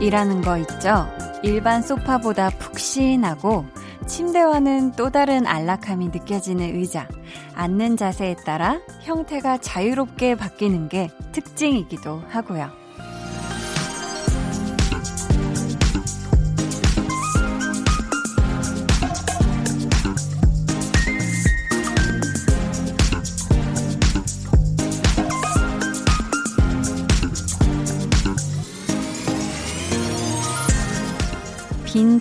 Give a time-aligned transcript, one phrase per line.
[0.00, 1.06] 빈백이라는 거 있죠?
[1.42, 3.66] 일반 소파보다 푹신하고
[4.06, 7.06] 침대와는 또 다른 안락함이 느껴지는 의자.
[7.54, 12.79] 앉는 자세에 따라 형태가 자유롭게 바뀌는 게 특징이기도 하고요.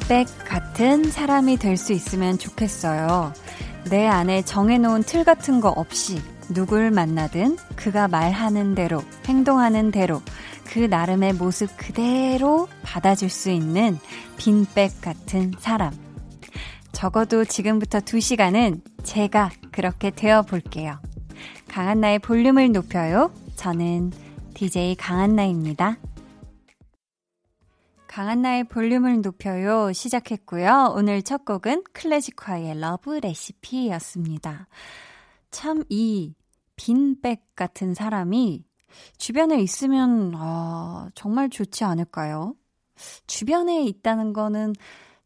[0.10, 3.32] 백 같은 사람이 될 수 있으면 좋겠어요.
[3.92, 6.20] 내 안에 정해놓은 틀 같은 거 없이
[6.50, 10.24] 누굴 만나든 그가 말하는 대로, 행동하는 대로,
[10.66, 14.00] 그 나름의 모습 그대로 받아줄 수 있는
[14.38, 15.94] 빈백 같은 사람.
[16.92, 20.98] 적어도 지금부터 2시간은 제가 그렇게 되어 볼게요.
[21.68, 23.32] 강한나의 볼륨을 높여요.
[23.56, 24.12] 저는
[24.56, 25.98] DJ 강한나입니다.
[28.10, 30.94] 강한나의 볼륨을 높여요 시작했고요.
[30.96, 34.68] 오늘 첫 곡은 클래지콰이의 Love Recipe였습니다.
[35.52, 36.34] 참 이
[36.76, 38.66] 빈백 같은 사람이
[39.18, 42.56] 주변에 있으면 어, 정말 좋지 않을까요?
[43.28, 44.74] 주변에 있다는 거는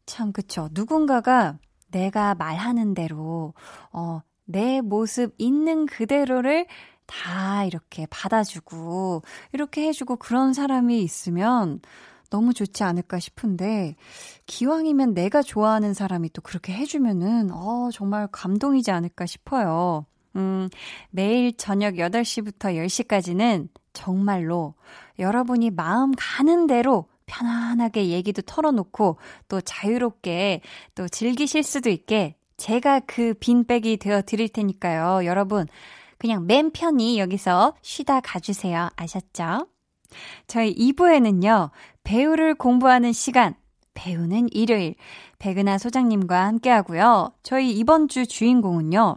[0.04, 0.68] 참 그쵸.
[0.72, 1.56] 누군가가
[1.90, 3.54] 내가 말하는 대로
[3.92, 6.66] 어, 내 모습 있는 그대로를
[7.06, 11.80] 다 이렇게 받아주고 이렇게 해주고 그런 사람이 있으면
[12.34, 13.94] 너무 좋지 않을까 싶은데,
[14.46, 20.04] 기왕이면 내가 좋아하는 사람이 또 그렇게 해주면은, 어, 정말 감동이지 않을까 싶어요.
[20.34, 20.68] 음,
[21.10, 24.74] 매일 저녁 8시부터 10시까지는 정말로
[25.20, 29.16] 여러분이 마음 가는 대로 편안하게 얘기도 털어놓고
[29.48, 30.60] 또 자유롭게
[30.96, 35.24] 또 즐기실 수도 있게 제가 그 빈백이 되어 드릴 테니까요.
[35.24, 35.68] 여러분,
[36.18, 38.88] 그냥 맨 편히 여기서 쉬다 가주세요.
[38.96, 39.68] 아셨죠?
[40.46, 41.70] 저희 2부에는요,
[42.04, 43.54] 배우를 공부하는 시간,
[43.94, 44.94] 배우는 일요일,
[45.38, 47.32] 백은하 소장님과 함께 하고요.
[47.42, 49.16] 저희 이번 주 주인공은요,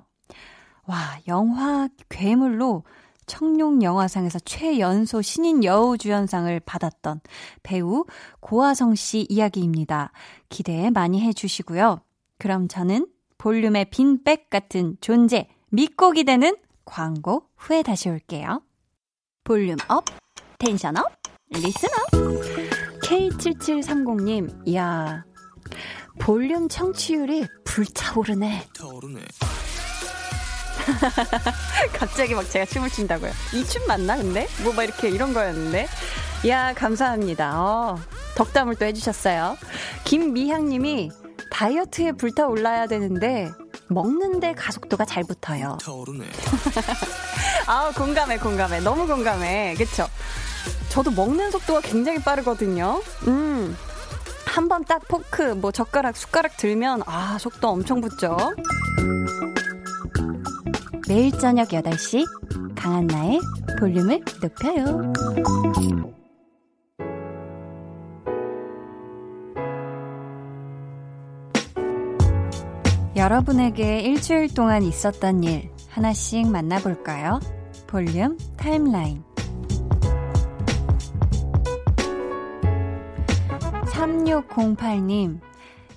[0.85, 2.83] 와, 영화 괴물로
[3.25, 7.19] 청룡 영화상에서 최연소 신인 여우 주연상을 받았던
[7.61, 8.05] 배우
[8.39, 10.11] 고아성 씨 이야기입니다.
[10.47, 11.99] 기대 많이 해주시고요.
[12.39, 16.55] 그럼 저는 볼륨의 빈백 같은 존재, 믿고 기대는
[16.85, 18.61] 광고 후에 다시 올게요.
[19.43, 20.05] Volume up,
[20.57, 21.11] tension up,
[21.49, 22.56] listen up.
[23.07, 25.23] K7730님, 이야,
[26.19, 28.67] 볼륨 청취율이 불타오르네.
[28.77, 29.21] 타오르네.
[31.93, 33.31] 갑자기 막 제가 춤을 춘다고요.
[33.53, 34.47] 이 춤 맞나, 근데?
[34.63, 35.87] 뭐 막 이렇게 이런 거였는데.
[36.43, 37.61] 이야, 감사합니다.
[37.61, 37.97] 어,
[38.35, 39.57] 덕담을 또 해주셨어요.
[40.03, 41.09] 김미향님이
[41.49, 43.49] 다이어트에 불타올라야 되는데,
[43.87, 45.77] 먹는데 가속도가 잘 붙어요.
[47.67, 48.81] 아, 공감해, 공감해.
[48.81, 49.75] 너무 공감해.
[49.77, 50.07] 그쵸?
[50.97, 52.99] 저도 먹는 속도가 굉장히 빠르거든요.
[53.27, 53.77] 음.
[54.47, 58.35] 한 번 딱 포크, 뭐 젓가락, 숟가락 들면, 아, 속도 엄청 붙죠.
[61.07, 62.25] 매일 저녁 8시,
[62.75, 63.39] 강한 나의
[63.79, 65.13] 볼륨을 높여요.
[73.15, 77.39] 여러분에게 일주일 동안 있었던 일 하나씩 만나볼까요?
[77.87, 79.26] 볼륨 타임라인.
[83.97, 85.39] 3608님,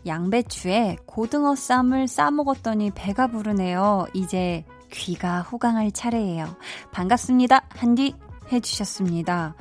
[0.07, 4.07] 양배추에 고등어 쌈을 싸먹었더니 배가 부르네요.
[4.15, 6.47] 이제 귀가 호강할 차례예요.
[6.93, 7.67] 반갑습니다.
[7.69, 8.15] 한디
[8.51, 9.55] 해주셨습니다.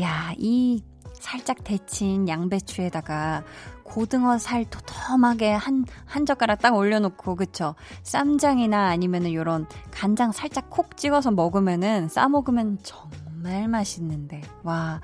[0.00, 0.84] 야, 이
[1.14, 3.42] 살짝 데친 양배추에다가
[3.84, 7.74] 고등어 살 도톰하게 한, 한 젓가락 딱 올려놓고, 그쵸?
[8.02, 14.40] 쌈장이나 아니면은 요런 간장 살짝 콕 찍어서 먹으면은, 싸먹으면 정말 정말 맛있는데.
[14.62, 15.00] 와,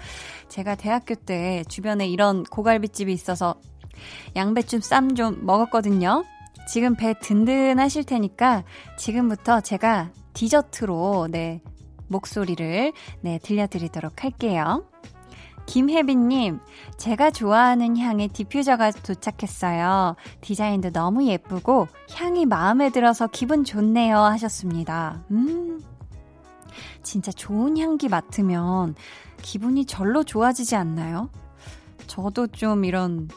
[0.49, 3.57] 제가 대학교 때 주변에 이런 고갈비집이 있어서
[4.37, 6.25] 양배추 쌈 좀 먹었거든요.
[6.69, 8.63] 지금 배 든든하실 테니까
[8.97, 11.63] 지금부터 제가 디저트로 네,
[12.07, 12.93] 목소리를
[13.23, 14.89] 네, 들려드리도록 할게요.
[15.67, 16.61] 김혜빈님,
[16.97, 20.15] 제가 좋아하는 향의 디퓨저가 도착했어요.
[20.41, 25.25] 디자인도 너무 예쁘고 향이 마음에 들어서 기분 좋네요 하셨습니다.
[25.33, 25.83] 음,
[27.09, 28.95] 진짜 좋은 향기 맡으면
[29.41, 31.31] 기분이 절로 좋아지지 않나요?
[32.07, 33.29] 저도 좀 이런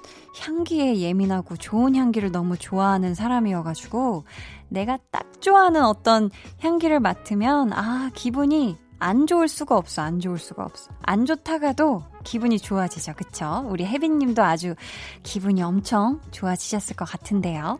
[0.42, 4.26] 향기에 예민하고 좋은 향기를 너무 좋아하는 사람이어가지고
[4.68, 6.30] 내가 딱 좋아하는 어떤
[6.60, 10.02] 향기를 맡으면 아, 기분이 안 좋을 수가 없어.
[10.02, 10.92] 안 좋을 수가 없어.
[11.04, 13.14] 안 좋다가도 기분이 좋아지죠.
[13.16, 13.66] 그쵸?
[13.70, 14.76] 우리 혜빈 님도 아주
[15.24, 17.80] 기분이 엄청 좋아지셨을 것 같은데요.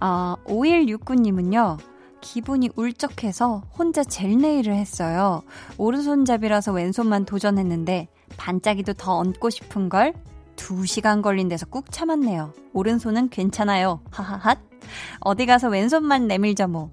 [0.00, 1.76] 어, 5169님은요,
[2.20, 5.42] 기분이 울적해서 혼자 젤 네일을 했어요.
[5.78, 10.14] 오른손잡이라서 왼손만 도전했는데 반짝이도 더 얹고 싶은 걸
[10.56, 12.52] 2시간 걸린 데서 꾹 참았네요.
[12.72, 14.00] 오른손은 괜찮아요.
[14.10, 14.58] 하하핫.
[15.20, 16.90] 어디 가서 왼손만 내밀자 뭐.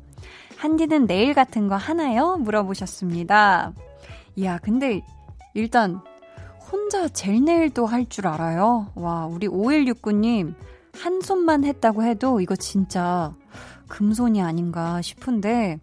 [0.57, 2.37] 한디는 네일 같은 거 하나요?
[2.37, 3.73] 물어보셨습니다.
[4.37, 5.01] 이야, 근데
[5.53, 5.99] 일단
[6.71, 8.87] 혼자 젤 네일도 할 줄 알아요.
[8.95, 10.55] 와, 우리 5169님
[10.99, 13.33] 한 손만 했다고 해도 이거 진짜
[13.87, 15.79] 금손이 아닌가 싶은데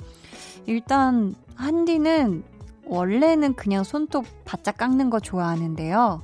[0.67, 2.45] 일단 한디는
[2.87, 6.23] 원래는 그냥 손톱 바짝 깎는 거 좋아하는데요.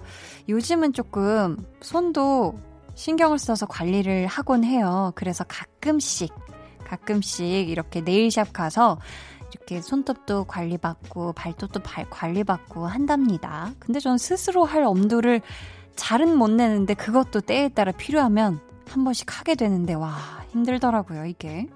[0.48, 2.58] 요즘은 조금 손도
[2.94, 5.12] 신경을 써서 관리를 하곤 해요.
[5.14, 6.32] 그래서 가끔씩,
[6.84, 8.98] 가끔씩 이렇게 네일샵 가서
[9.52, 13.72] 이렇게 손톱도 관리받고 발톱도 발, 관리받고 한답니다.
[13.78, 15.40] 근데 전 스스로 할 엄두를
[15.96, 21.66] 잘은 못 내는데 그것도 때에 따라 필요하면 한 번씩 하게 되는데 와 힘들더라고요 이게.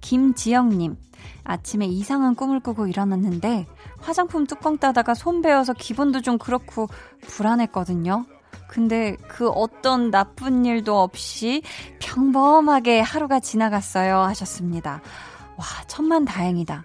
[0.00, 0.96] 김지영님
[1.44, 3.66] 아침에 이상한 꿈을 꾸고 일어났는데
[3.98, 6.88] 화장품 뚜껑 따다가 손 베어서 기분도 좀 그렇고
[7.22, 8.24] 불안했거든요.
[8.68, 11.62] 근데 그 어떤 나쁜 일도 없이
[12.00, 15.02] 평범하게 하루가 지나갔어요 하셨습니다.
[15.56, 16.84] 와, 천만 다행이다.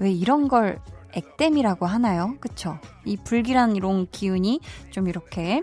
[0.00, 0.80] 왜 이런 걸
[1.12, 2.34] 액땜이라고 하나요?
[2.40, 2.78] 그쵸?
[3.04, 4.60] 이 불길한 이런 기운이
[4.90, 5.62] 좀 이렇게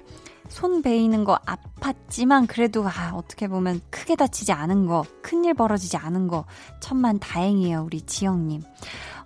[0.56, 6.30] 손 베이는 거 아팠지만 그래도 아, 어떻게 보면 크게 다치지 않은 거, 큰일 벌어지지 않은
[6.30, 6.46] 거
[6.80, 8.62] 천만 다행이에요, 우리 지영님.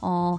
[0.01, 0.37] 어,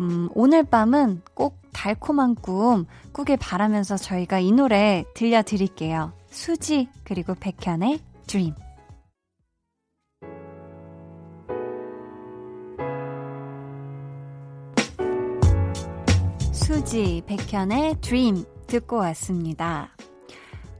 [0.00, 6.14] 음, 오늘 밤은 꼭 달콤한 꿈 꾸길 바라면서 저희가 이 노래 들려드릴게요.
[6.30, 8.54] 수지 그리고 백현의 드림.
[16.50, 19.90] 수지 백현의 드림 듣고 왔습니다.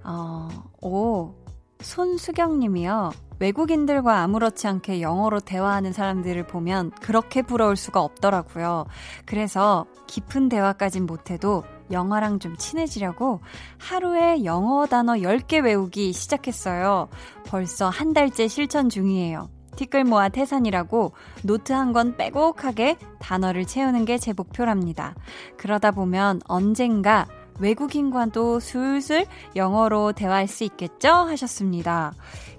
[0.04, 0.48] 어,
[0.82, 1.34] 오,
[1.80, 3.10] 손수경님이요.
[3.38, 8.84] 외국인들과 아무렇지 않게 영어로 대화하는 사람들을 보면 그렇게 부러울 수가 없더라고요.
[9.24, 13.40] 그래서 깊은 대화까진 못해도 영어랑 좀 친해지려고
[13.78, 17.08] 하루에 영어 단어 10개 외우기 시작했어요.
[17.46, 19.48] 벌써 한 달째 실천 중이에요.
[19.76, 21.12] 티끌 모아 태산이라고
[21.44, 25.14] 노트 한 권 빼곡하게 단어를 채우는 게 제 목표랍니다.
[25.56, 27.26] 그러다 보면 언젠가
[27.60, 31.08] 외국인과도 술술 영어로 대화할 수 있겠죠?
[31.08, 32.12] 하셨습니다.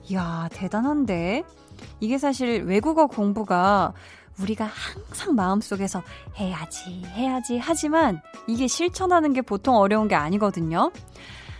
[0.09, 1.44] 이야, 대단한데?
[2.00, 3.94] 이게 사실 외국어 공부가
[4.39, 6.01] 우리가 항상 마음속에서
[6.38, 10.92] 해야지, 해야지 하지만 이게 실천하는 게 보통 어려운 게 아니거든요.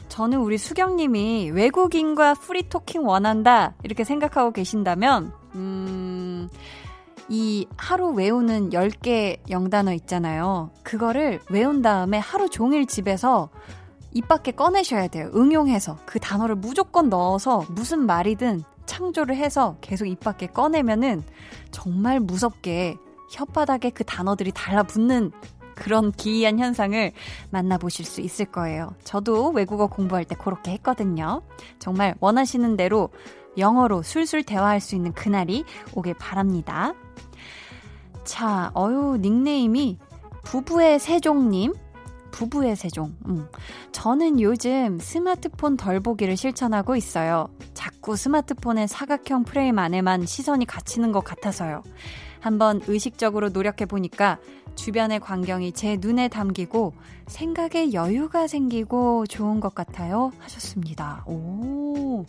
[0.09, 6.49] 저는 우리 수경님이 외국인과 프리토킹 원한다 이렇게 생각하고 계신다면 음,
[7.33, 10.69] 이 하루 외우는 10개 영단어 있잖아요.
[10.83, 13.48] 그거를 외운 다음에 하루 종일 집에서
[14.12, 15.31] 입 밖에 꺼내셔야 돼요.
[15.33, 15.95] 응용해서.
[16.06, 21.24] 그 단어를 무조건 넣어서 무슨 말이든 창조를 해서 계속 입 밖에 꺼내면은
[21.72, 22.98] 정말 무섭게
[23.31, 25.31] 혓바닥에 그 단어들이 달라붙는
[25.74, 27.13] 그런 기이한 현상을
[27.50, 28.94] 만나보실 수 있을 거예요.
[29.06, 31.44] 저도 외국어 공부할 때 그렇게 했거든요.
[31.80, 33.07] 정말 원하시는 대로
[33.57, 35.63] 영어로 술술 대화할 수 있는 그날이
[35.95, 36.94] 오길 바랍니다.
[38.23, 39.97] 자, 어유 닉네임이
[40.44, 41.73] 부부의 세종님.
[42.31, 43.13] 부부의 세종.
[43.27, 43.48] 음.
[43.91, 47.50] 저는 요즘 스마트폰 덜 보기를 실천하고 있어요.
[47.74, 51.84] 자꾸 스마트폰의 사각형 프레임 안에만 시선이 갇히는 것 같아서요.
[52.39, 54.39] 한번 의식적으로 노력해 보니까
[54.75, 56.93] 주변의 광경이 제 눈에 담기고
[57.27, 60.31] 생각에 여유가 생기고 좋은 것 같아요.
[60.39, 61.24] 하셨습니다.
[61.27, 62.25] 오.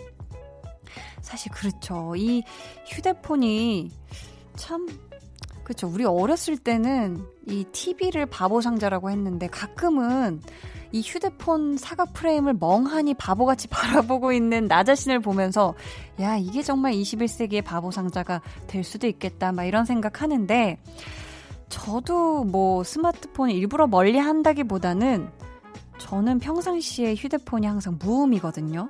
[1.20, 2.14] 사실 그렇죠.
[2.16, 2.42] 이
[2.86, 3.90] 휴대폰이
[4.56, 4.86] 참
[5.64, 5.88] 그렇죠.
[5.88, 10.40] 우리 어렸을 때는 이 TV를 바보 상자라고 했는데 가끔은
[10.92, 15.74] 이 휴대폰 사각 프레임을 멍하니 바보같이 바라보고 있는 나 자신을 보면서
[16.20, 19.52] 야, 이게 정말 21세기의 바보 상자가 될 수도 있겠다.
[19.52, 20.78] 막 이런 생각 하는데
[21.68, 25.30] 저도 뭐 스마트폰 일부러 멀리 한다기보다는
[25.98, 28.88] 저는 평상시에 휴대폰이 항상 무음이거든요.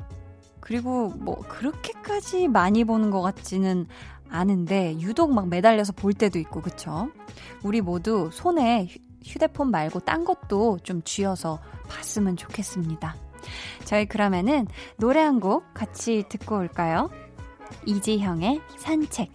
[0.59, 3.87] 그리고 뭐 그렇게까지 많이 보는 것 같지는
[4.33, 7.11] 않은데 유독 막 매달려서 볼 때도 있고 그쵸?
[7.63, 8.89] 우리 모두 손에
[9.25, 13.15] 휴대폰 말고 딴 것도 좀 쥐어서 봤으면 좋겠습니다.
[13.85, 14.67] 저희 그러면은
[14.99, 17.11] 노래 한 곡 같이 듣고 올까요?
[17.87, 19.31] 이지형의 산책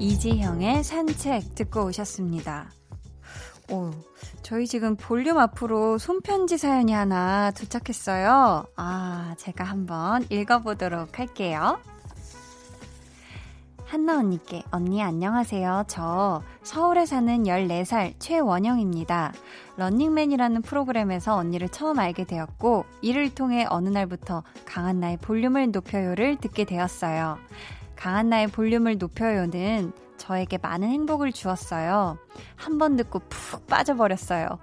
[0.00, 2.70] 이지형의 산책 듣고 오셨습니다.
[3.70, 3.90] 오,
[4.42, 8.66] 저희 지금 볼륨 앞으로 손편지 사연이 하나 도착했어요.
[8.76, 11.78] 아, 제가 한번 읽어보도록 할게요.
[13.86, 15.84] 한나 언니께, 언니 안녕하세요.
[15.86, 19.32] 저 서울에 사는 14살 최원영입니다.
[19.76, 26.64] 런닝맨이라는 프로그램에서 언니를 처음 알게 되었고, 이를 통해 어느 날부터 강한 나의 볼륨을 높여요를 듣게
[26.64, 27.38] 되었어요.
[27.94, 29.92] 강한 나의 볼륨을 높여요는
[30.24, 32.18] 저에게 많은 행복을 주었어요.
[32.56, 34.58] 한 번 듣고 푹 빠져버렸어요.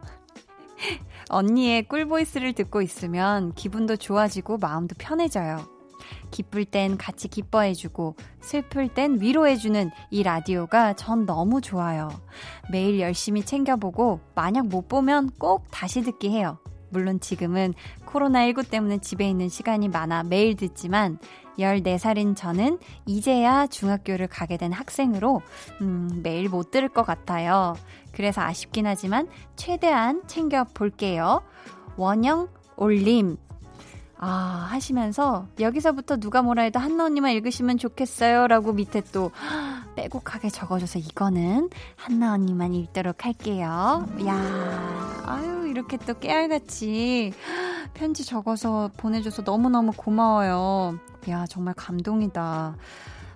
[1.30, 5.60] 언니의 꿀보이스를 듣고 있으면 기분도 좋아지고 마음도 편해져요.
[6.32, 12.10] 기쁠 땐 같이 기뻐해주고 슬플 땐 위로해주는 이 라디오가 전 너무 좋아요.
[12.72, 16.58] 매일 열심히 챙겨보고 만약 못 보면 꼭 다시 듣기 해요.
[16.92, 17.74] 물론 지금은
[18.06, 21.18] 코로나19 때문에 집에 있는 시간이 많아 매일 듣지만
[21.58, 25.42] 14살인 저는 이제야 중학교를 가게 된 학생으로
[25.82, 27.76] 음, 매일 못 들을 것 같아요.
[28.12, 31.42] 그래서 아쉽긴 하지만 최대한 챙겨 볼게요.
[31.98, 33.38] 원영 올림
[34.24, 38.46] 아, 하시면서 여기서부터 누가 뭐라 해도 한나 언니만 읽으시면 좋겠어요.
[38.48, 39.32] 라고 밑에 또
[39.96, 44.08] 빼곡하게 적어줘서 이거는 한나 언니만 읽도록 할게요.
[44.28, 47.34] 야 아유, 이렇게 또 깨알같이
[47.96, 51.00] 편지 적어서 보내줘서 너무너무 고마워요.
[51.30, 52.76] 야, 정말 감동이다.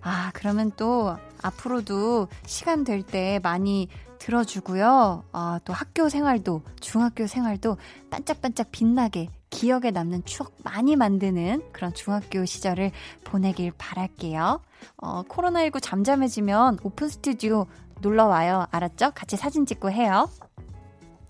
[0.02, 3.88] 아, 그러면 또 앞으로도 시간 될 때 많이
[4.20, 5.24] 들어주고요.
[5.32, 7.78] 아, 또 학교 생활도, 중학교 생활도
[8.12, 12.92] 반짝반짝 빛나게 기억에 남는 추억 많이 만드는 그런 중학교 시절을
[13.24, 14.60] 보내길 바랄게요.
[14.98, 17.66] 어, 코로나19 잠잠해지면 오픈 스튜디오
[18.02, 18.68] 놀러 와요.
[18.72, 19.12] 알았죠?
[19.16, 20.30] 같이 사진 찍고 해요.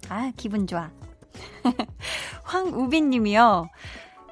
[0.10, 0.90] 아, 기분 좋아.
[2.44, 3.70] 황우빈 님이요.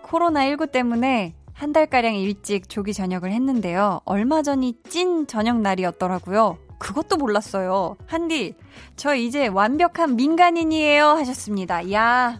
[0.02, 4.02] 코로나19 때문에 한 달가량 일찍 조기 저녁을 했는데요.
[4.06, 6.58] 얼마 전이 찐 저녁 날이었더라고요.
[6.80, 7.96] 그것도 몰랐어요.
[8.08, 8.56] 한디,
[8.96, 11.10] 저 이제 완벽한 민간인이에요.
[11.10, 11.92] 하셨습니다.
[11.94, 12.40] 야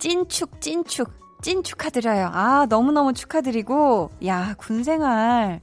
[0.00, 2.30] 찐축, 찐축, 찐 축하드려요.
[2.32, 5.60] 아, 너무너무 축하드리고, 야, 군 생활.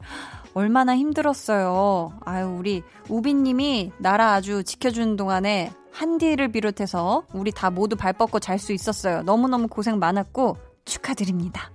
[0.53, 2.13] 얼마나 힘들었어요.
[2.24, 8.60] 아유, 우리 우빈님이 나라 아주 지켜주는 동안에 한디를 비롯해서 우리 다 모두 발 뻗고 잘
[8.60, 9.24] 수 있었어요.
[9.24, 11.72] 너무너무 고생 많았고 축하드립니다.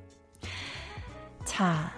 [1.45, 1.93] 자,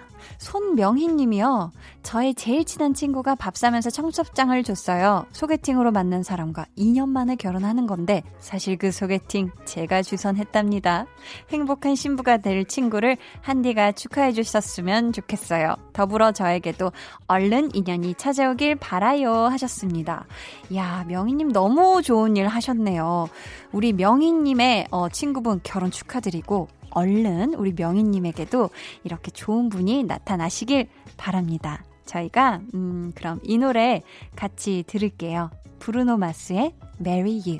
[0.45, 1.71] 손명희 님이요.
[2.03, 5.25] 저의 제일 친한 친구가 밥 사면서 청첩장을 줬어요.
[5.31, 11.07] 소개팅으로 만난 사람과 2년 만에 결혼하는 건데 사실 그 소개팅 제가 주선했답니다.
[11.49, 15.77] 행복한 신부가 될 친구를 한디가 축하해 주셨으면 좋겠어요.
[15.93, 16.91] 더불어 저에게도
[17.25, 20.27] 얼른 인연이 찾아오길 바라요 하셨습니다.
[20.75, 23.29] 야, 명희님 너무 좋은 일 하셨네요.
[23.71, 28.69] 우리 명희님의 어, 친구분 결혼 축하드리고 얼른 우리 명희님에게도
[29.03, 30.87] 이렇게 좋은 분이 나타나시길
[31.17, 31.83] 바랍니다.
[32.05, 34.01] 저희가, 음, 그럼 이 노래
[34.35, 35.51] 같이 들을게요.
[35.79, 37.59] 브루노 마스의 Marry You.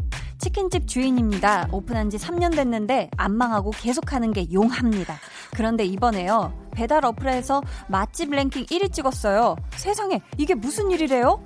[0.41, 1.67] 치킨집 주인입니다.
[1.71, 5.19] 오픈한 지 3년 됐는데 안 망하고 계속하는 게 용합니다.
[5.51, 6.51] 그런데 이번에요.
[6.71, 9.55] 배달 어플에서 맛집 랭킹 1위 찍었어요.
[9.75, 11.39] 세상에 이게 무슨 일이래요?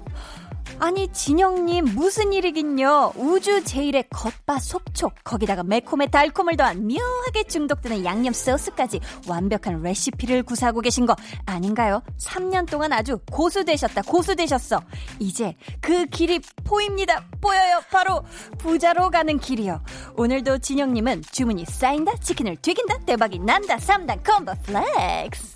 [0.79, 3.13] 아니 진영님 무슨 일이긴요?
[3.15, 10.81] 우주 제일의 겉바 속촉 거기다가 매콤에 달콤을 더한 묘하게 중독되는 양념 소스까지 완벽한 레시피를 구사하고
[10.81, 12.01] 계신 거 아닌가요?
[12.19, 14.81] 3년 동안 아주 고수 되셨다 고수 되셨어.
[15.19, 17.25] 이제 그 길이 보입니다.
[17.41, 17.81] 보여요.
[17.91, 18.23] 바로
[18.57, 19.81] 부자로 가는 길이요.
[20.17, 25.54] 오늘도 진영님은 주문이 쌓인다 치킨을 튀긴다 대박이 난다 3단 콤보 flex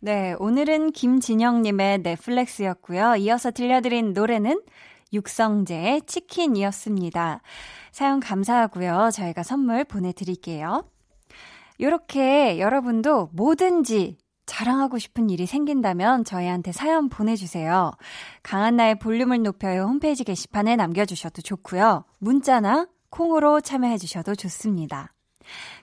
[0.00, 3.16] 네, 오늘은 김진영님의 넷플렉스였고요.
[3.16, 4.62] 이어서 들려드린 노래는
[5.12, 7.40] 육성재의 치킨이었습니다.
[7.90, 9.10] 사연 감사하고요.
[9.12, 10.88] 저희가 선물 보내드릴게요.
[11.78, 17.90] 이렇게 여러분도 뭐든지 자랑하고 싶은 일이 생긴다면 저희한테 사연 보내주세요.
[18.44, 22.04] 강한나의 볼륨을 높여요 홈페이지 게시판에 남겨주셔도 좋고요.
[22.18, 25.12] 문자나 콩으로 참여해주셔도 좋습니다.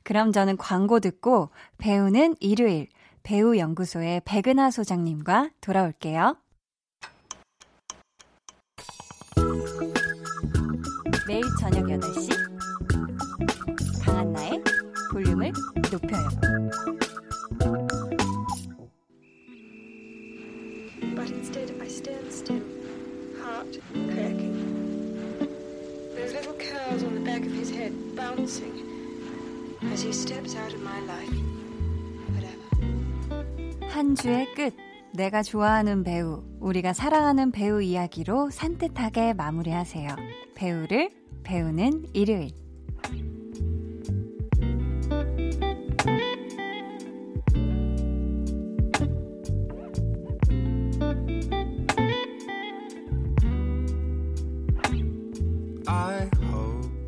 [0.03, 2.87] 그럼 저는 광고 듣고 배우는 일요일
[3.25, 6.37] 배우연구소의 백은하 소장님과 돌아올게요.
[11.27, 12.29] 매일 저녁 8시
[14.05, 14.63] 강한나의
[15.11, 15.51] 볼륨을
[15.91, 16.29] 높여요.
[33.95, 34.75] 한 주의 끝.
[35.13, 40.09] 내가 좋아하는 배우, 우리가 사랑하는 배우 이야기로 산뜻하게 마무리하세요.
[40.53, 41.11] 배우를
[41.43, 42.64] 배우는 일요일.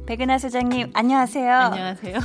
[0.08, 1.54] 백은하 소장님, 안녕하세요.
[1.54, 2.20] 안녕하세요.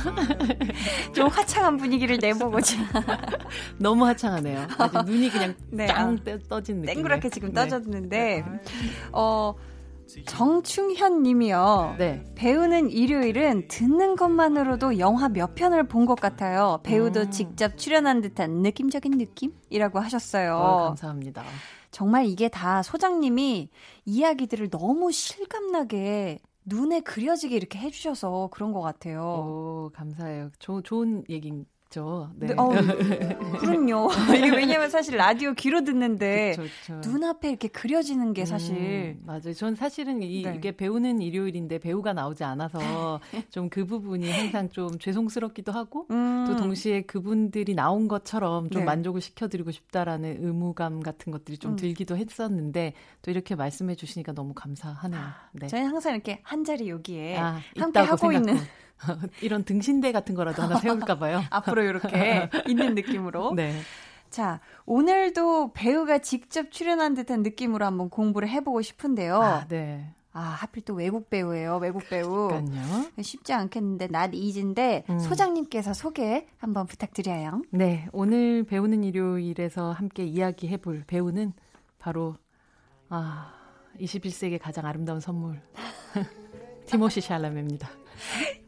[1.13, 2.77] 좀 화창한 분위기를 내보고자.
[3.77, 4.67] 너무 화창하네요.
[5.05, 6.95] 눈이 그냥 네, 짱 아, 떠진 느낌.
[6.95, 7.55] 땡그랗게 지금 네.
[7.55, 8.45] 떠졌는데,
[9.11, 9.53] 어,
[10.25, 11.95] 정충현 님이요.
[11.97, 12.23] 네.
[12.35, 16.79] 배우는 일요일은 듣는 것만으로도 영화 몇 편을 본 것 같아요.
[16.83, 17.31] 배우도 음.
[17.31, 20.55] 직접 출연한 듯한 느낌적인 느낌이라고 하셨어요.
[20.55, 21.43] 어, 감사합니다.
[21.91, 23.69] 정말 이게 다 소장님이
[24.05, 29.21] 이야기들을 너무 실감나게 눈에 그려지게 이렇게 해주셔서 그런 것 같아요.
[29.21, 30.51] 오, 감사해요.
[30.59, 32.31] 조, 좋은 얘기 있죠.
[32.35, 32.47] 네.
[32.47, 32.53] 네.
[32.57, 32.69] 어,
[33.59, 34.09] 그럼요.
[34.35, 37.09] 이게 왜냐면 사실 라디오 귀로 듣는데 그쵸, 그쵸.
[37.11, 39.53] 눈앞에 이렇게 그려지는 게 사실 음, 맞아요.
[39.53, 40.59] 전 사실은 이, 네.
[40.59, 43.19] 게 배우는 일요일인데 배우가 나오지 않아서
[43.51, 46.45] 좀 그 부분이 항상 좀 죄송스럽기도 하고 음.
[46.47, 48.85] 또 동시에 그분들이 나온 것처럼 좀 네.
[48.85, 51.75] 만족을 시켜드리고 싶다라는 의무감 같은 것들이 좀 음.
[51.75, 55.21] 들기도 했었는데 또 이렇게 말씀해 주시니까 너무 감사하네요.
[55.53, 55.67] 네.
[55.67, 58.31] 저희는 항상 이렇게 한 자리 여기에 아, 함께 하고 생각하고.
[58.33, 58.57] 있는
[59.41, 61.41] 이런 등신대 같은 거라도 하나 세울까 봐요.
[61.51, 63.53] 앞으로 이렇게 있는 느낌으로.
[63.53, 63.79] 네.
[64.29, 69.41] 자, 오늘도 배우가 직접 출연한 듯한 느낌으로 한번 공부를 해보고 싶은데요.
[69.41, 70.13] 아, 네.
[70.35, 71.77] 아, 하필 또 외국 배우예요.
[71.77, 72.47] 외국 배우.
[72.47, 73.05] 그러니까요.
[73.21, 75.19] 쉽지 않겠는데 낫 이즈인데 음.
[75.19, 77.61] 소장님께서 소개 한번 부탁드려요.
[77.69, 81.53] 네, 오늘 배우는 일요일에서 함께 이야기해 볼 배우는
[81.99, 82.35] 바로
[83.09, 83.53] 아,
[83.99, 85.61] 21세기 가장 아름다운 선물
[86.87, 87.87] 티모시 샬라메입니다.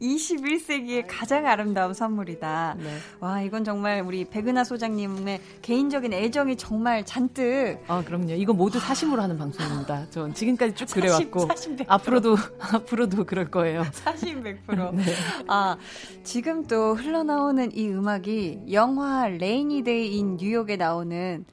[0.00, 2.76] 21세기의 가장 아름다운 선물이다.
[2.78, 2.96] 네.
[3.20, 7.78] 와, 이건 정말 우리 백은하 소장님의 개인적인 애정이 정말 잔뜩.
[7.88, 8.32] 아, 그럼요.
[8.32, 10.08] 이거 모두 사심으로 하는 방송입니다.
[10.10, 11.46] 전 지금까지 쭉 그래왔고.
[11.46, 13.84] 사심, 사심 앞으로도, 앞으로도 그럴 거예요.
[13.92, 14.94] 사심 100%.
[14.96, 15.04] 네.
[15.48, 15.76] 아,
[16.22, 21.44] 지금 또 흘러나오는 이 음악이 영화 레이니 데이 인 뉴욕에 나오는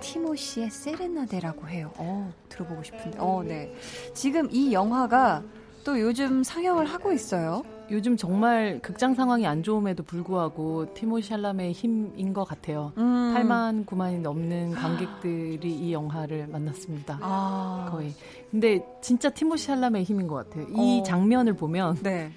[0.00, 1.92] 티모시의 세레나데라고 해요.
[1.96, 3.18] 어, 들어보고 싶은데.
[3.18, 3.74] 어, 네.
[4.14, 5.42] 지금 이 영화가
[5.84, 7.62] 또 요즘 상영을 하고 있어요.
[7.90, 12.92] 요즘 정말 극장 상황이 안 좋음에도 불구하고 티모시 샬라메의 힘인 것 같아요.
[12.98, 13.34] 음.
[13.36, 17.18] 8만 9만이 넘는 관객들이 이 영화를 만났습니다.
[17.20, 17.88] 아.
[17.90, 18.14] 거의.
[18.50, 20.66] 근데 진짜 티모 샬람의 힘인 것 같아요.
[20.76, 21.02] 이 어.
[21.02, 22.30] 장면을 보면 네.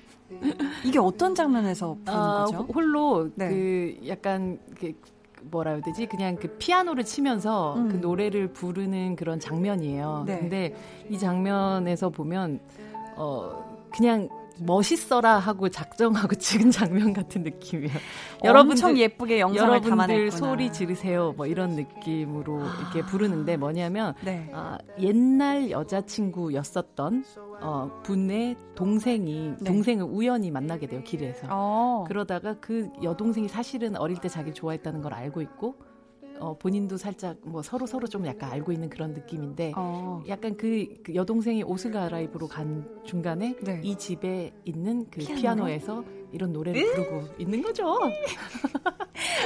[0.84, 2.68] 이게 어떤 장면에서 보는 아, 거죠?
[2.74, 3.50] 홀로 네.
[3.50, 4.94] 그 약간 그
[5.52, 6.06] 뭐라 해야 되지?
[6.08, 7.90] 그냥 그 피아노를 치면서 음.
[7.90, 10.24] 그 노래를 부르는 그런 장면이에요.
[10.26, 10.40] 네.
[10.40, 10.76] 근데
[11.10, 12.60] 이 장면에서 보면
[13.16, 13.64] 어
[13.96, 17.92] 그냥 멋있어라 하고 작정하고 찍은 장면 같은 느낌이에요.
[18.44, 20.38] 여러분들 예쁘게 영상을 여러분들 담아냈구나.
[20.38, 21.34] 소리 지르세요.
[21.36, 22.78] 뭐 이런 느낌으로 아.
[22.82, 24.50] 이렇게 부르는데 뭐냐면 네.
[24.54, 27.24] 아, 옛날 여자친구였었던
[27.62, 29.64] 어, 분의 동생이 네.
[29.64, 31.48] 동생을 우연히 만나게 돼요 길에서.
[31.50, 32.06] 어.
[32.08, 35.76] 그러다가 그 여동생이 사실은 어릴 때 자기를 좋아했다는 걸 알고 있고
[36.40, 40.24] 어, 본인도 살짝 뭐 서로 서로 좀 약간 알고 있는 그런 느낌인데 어.
[40.28, 43.82] 약간 그, 그, 여동생이 옷을 갈아입으러 간 중간에 네.
[43.84, 45.70] 이 집에 있는 그 피아노?
[45.70, 46.92] 에서 이런 노래를 으?
[46.94, 47.98] 부르고 있는 거죠.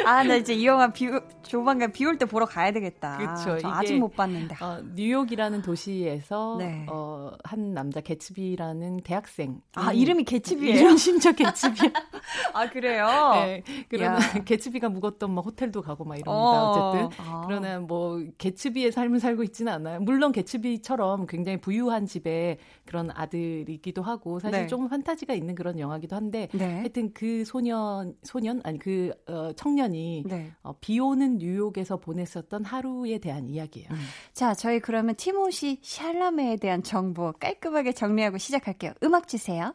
[0.05, 1.07] 아, 나 이제 이 영화 비,
[1.43, 3.17] 조만간 비 올 때 보러 가야 되겠다.
[3.17, 3.67] 그렇죠.
[3.67, 4.55] 아직 못 봤는데.
[4.63, 6.85] 어, 뉴욕이라는 도시에서 네.
[6.89, 9.59] 어, 한 남자 개츠비라는 대학생.
[9.75, 10.79] 아, 이름이 개츠비예요?
[10.79, 11.79] 이름 심지어 개츠비.
[12.53, 13.07] 아, 그래요?
[13.35, 13.63] 네.
[13.89, 16.33] 그러나 개츠비가 묵었던 뭐 호텔도 가고 막 이럽니다.
[16.63, 16.91] 어.
[16.93, 17.43] 쨌든 아.
[17.45, 19.99] 그러나 뭐 개츠비의 삶을 살고 있지는 않아요.
[19.99, 24.67] 물론 개츠비처럼 굉장히 부유한 집에 그런 아들이기도 하고 사실 네.
[24.67, 26.76] 조금 판타지가 있는 그런 영화기도 한데 네.
[26.79, 30.51] 하여튼 그 소년 소년 아니 그 어, 청년이 네.
[30.61, 33.89] 어, 비 오는 뉴욕에서 보냈었던 하루에 대한 이야기예요.
[33.91, 33.97] 음.
[34.33, 38.93] 자, 저희 그러면 티모시 샬라메에 대한 정보 깔끔하게 정리하고 시작할게요.
[39.03, 39.73] 음악 주세요.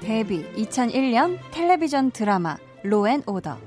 [0.00, 3.58] 데뷔 2001년 텔레비전 드라마 로 앤 오더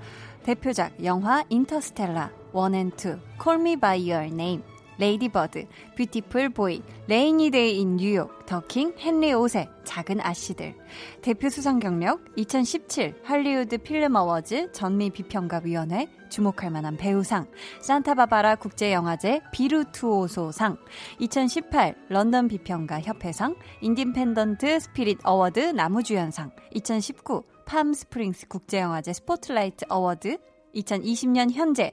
[0.44, 4.64] 대표작 영화 인터스텔라 1앤2 Call Me By Your Name
[4.98, 10.76] 레이디버드, 뷰티풀 보이, 레이니 데이 인 뉴욕, 더킹, 헨리 5세, 작은 아씨들.
[11.22, 17.48] 대표 수상 경력 2017 할리우드 필름 어워즈 전미 비평가위원회 주목할 만한 배우상,
[17.82, 20.78] 산타바바라 국제영화제 비르투오소상,
[21.20, 30.38] 2018 런던 비평가 협회상, 인디펜던트 스피릿 어워드 남우주연상, 2019 팜 스프링스 국제영화제 스포트라이트 어워드,
[30.76, 31.92] 2020년 현재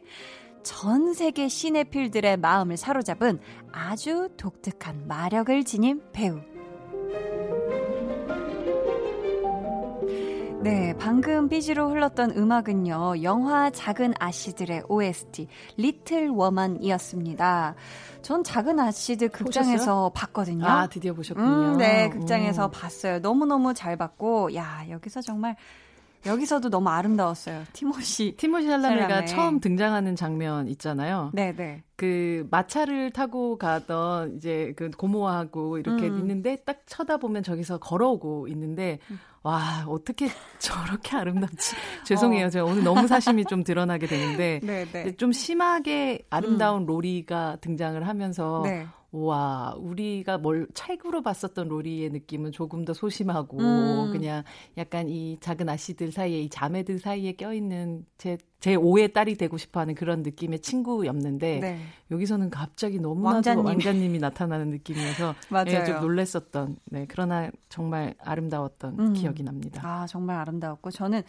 [0.64, 3.38] 전 세계 시네필들의 마음을 사로잡은
[3.70, 6.40] 아주 독특한 마력을 지닌 배우.
[10.62, 15.46] 네, 방금 BG로 흘렀던 음악은요, 영화 작은 아씨들의 OST,
[15.76, 17.74] Little Women이었습니다.
[18.22, 20.10] 전 작은 아씨들 극장에서 보셨어요?
[20.14, 20.64] 봤거든요.
[20.64, 21.46] 아, 드디어 보셨군요.
[21.46, 22.70] 음, 네, 극장에서 음.
[22.70, 23.18] 봤어요.
[23.18, 25.56] 너무너무 잘 봤고, 야, 여기서 정말
[26.26, 27.64] 여기서도 너무 아름다웠어요.
[27.72, 28.34] 티모시.
[28.36, 31.30] 티모시 샬라메가 처음 등장하는 장면 있잖아요.
[31.34, 31.82] 네, 네.
[31.96, 36.18] 그 마차를 타고 가던 이제 그 고모하고 이렇게 음.
[36.18, 39.18] 있는데 딱 쳐다보면 저기서 걸어오고 있는데 음.
[39.42, 42.50] 와 어떻게 저렇게 아름답지 죄송해요 어.
[42.50, 45.12] 제가 오늘 너무 사심이 좀 드러나게 되는데 네, 네.
[45.16, 46.86] 좀 심하게 아름다운 음.
[46.86, 48.86] 로리가 등장을 하면서 네.
[49.16, 54.10] 와, 우리가 뭘 책으로 봤었던 로리의 느낌은 조금 더 소심하고 음.
[54.10, 54.42] 그냥
[54.76, 59.78] 약간 이 작은 아씨들 사이에 이 자매들 사이에 껴있는 제, 제 5의 딸이 되고 싶어
[59.78, 61.78] 하는 그런 느낌의 친구였는데 네.
[62.10, 63.64] 여기서는 갑자기 너무나도 왕자님.
[63.64, 65.64] 왕자님이 나타나는 느낌이어서 맞아요.
[65.64, 69.12] 네, 좀 놀랬었던 네, 그러나 정말 아름다웠던 음.
[69.12, 69.80] 기억이 납니다.
[69.84, 71.22] 아, 정말 아름다웠고 저는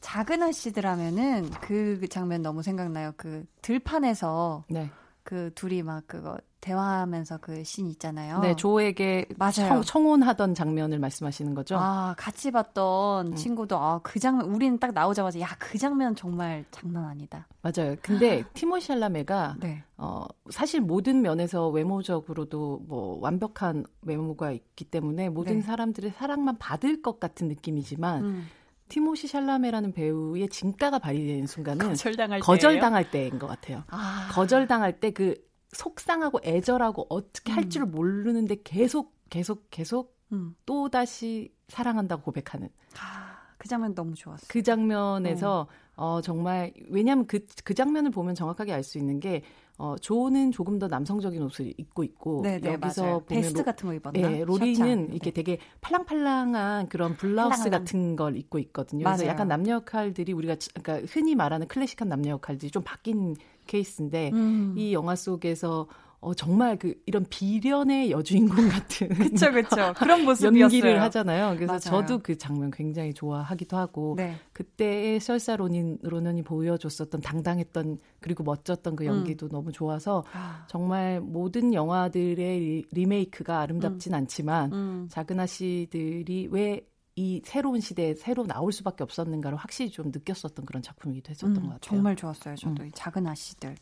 [0.00, 3.12] 작은 아씨들 하면은 그 장면 너무 생각나요.
[3.16, 4.88] 그 들판에서 네.
[5.24, 8.40] 그 둘이 막 그거 대화하면서 그 씬 있잖아요.
[8.40, 9.82] 네, 조에게 맞아요.
[9.84, 11.76] 청, 혼하던 장면을 말씀하시는 거죠?
[11.78, 13.34] 아, 같이 봤던 음.
[13.34, 17.46] 친구도 아, 그 장면 우리는 딱 나오자마자 야, 그 장면 정말 장난 아니다.
[17.62, 17.96] 맞아요.
[18.02, 19.82] 근데 티모시 샬라메가 네.
[19.96, 25.62] 어, 사실 모든 면에서 외모적으로도 뭐 완벽한 외모가 있기 때문에 모든 네.
[25.62, 28.46] 사람들의 사랑만 받을 것 같은 느낌이지만 음.
[28.94, 33.82] 티모시 샬라메라는 배우의 진가가 발휘되는 순간은 거절당할, 거절당할 때인 것 같아요.
[33.88, 34.28] 아.
[34.30, 35.34] 거절당할 때 그
[35.72, 37.70] 속상하고 애절하고 어떻게 할 음.
[37.70, 40.54] 줄을 모르는데 계속 계속 계속 음.
[40.64, 42.68] 또 다시 사랑한다고 고백하는.
[43.00, 44.46] 아, 그 장면 너무 좋았어요.
[44.46, 49.42] 그 장면에서 어, 어 정말 왜냐하면 그 그 장면을 보면 정확하게 알 수 있는 게
[49.76, 53.20] 어, 조는 조금 더 남성적인 옷을 입고 있고 네네, 네, 여기서 맞아요.
[53.20, 54.28] 보면 베스트 로, 같은 거 입었나?
[54.28, 55.32] 네, 로리는 이렇게 네.
[55.32, 57.80] 되게 팔랑팔랑한 그런 블라우스 팔랑팔랑.
[57.80, 59.04] 같은 걸 입고 있거든요.
[59.04, 59.16] 맞아요.
[59.16, 63.34] 그래서 약간 남녀 역할들이 우리가 그러니까 흔히 말하는 클래식한 남녀 역할들이 좀 바뀐
[63.66, 64.74] 케이스인데 음.
[64.76, 65.88] 이 영화 속에서
[66.24, 70.62] 어, 정말 그 이런 비련의 여주인공 같은 그쵸 그쵸 그런 모습이었어요.
[70.62, 71.54] 연기를 하잖아요.
[71.54, 71.80] 그래서 맞아요.
[71.80, 74.36] 저도 그 장면 굉장히 좋아하기도 하고 네.
[74.54, 79.48] 그때의 설사 로닌 로넌이 보여줬었던 당당했던 그리고 멋졌던 그 연기도 음.
[79.50, 80.64] 너무 좋아서 아.
[80.68, 84.18] 정말 모든 영화들의 리, 메이크가 아름답진 음.
[84.18, 85.08] 않지만 음.
[85.10, 86.80] 작은 아씨들이 왜
[87.16, 91.62] 이 새로운 시대에 새로 나올 수밖에 없었는가를 확실히 좀 느꼈었던 그런 작품이기도 했었던 음, 것
[91.62, 91.78] 같아요.
[91.80, 92.56] 정말 좋았어요.
[92.56, 92.88] 저도 음.
[92.88, 93.76] 이 작은 아씨들.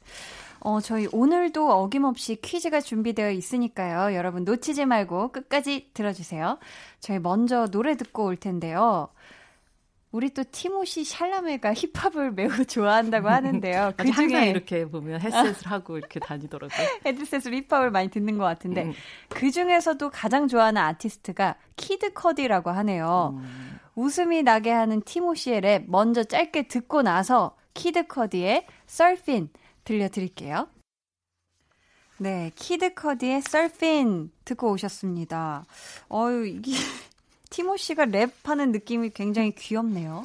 [0.61, 4.15] 어, 저희 오늘도 어김없이 퀴즈가 준비되어 있으니까요.
[4.15, 6.59] 여러분 놓치지 말고 끝까지 들어주세요.
[7.01, 9.09] 저희 먼저 노래 듣고 올 텐데요.
[10.13, 13.95] 우리 또 티모시 샬라메가 힙합을 매우 좋아한다고 하는데요.
[13.97, 16.87] 그 중에 이렇게 보면 헤드셋을 하고 이렇게 다니더라고요.
[17.07, 18.93] 헤드셋으로 힙합을 많이 듣는 것 같은데 음.
[19.31, 23.39] 그 중에서도 가장 좋아하는 아티스트가 키드 커디라고 하네요.
[23.39, 23.79] 음.
[23.95, 29.49] 웃음이 나게 하는 티모시의 랩 먼저 짧게 듣고 나서 키드 커디의 서핀
[29.85, 30.69] 들려드릴게요.
[32.19, 35.65] 네, 키드 커디의 서핀 듣고 오셨습니다.
[36.13, 36.73] 어유 이게
[37.53, 40.23] 티모시가 랩하는 느낌이 굉장히 귀엽네요.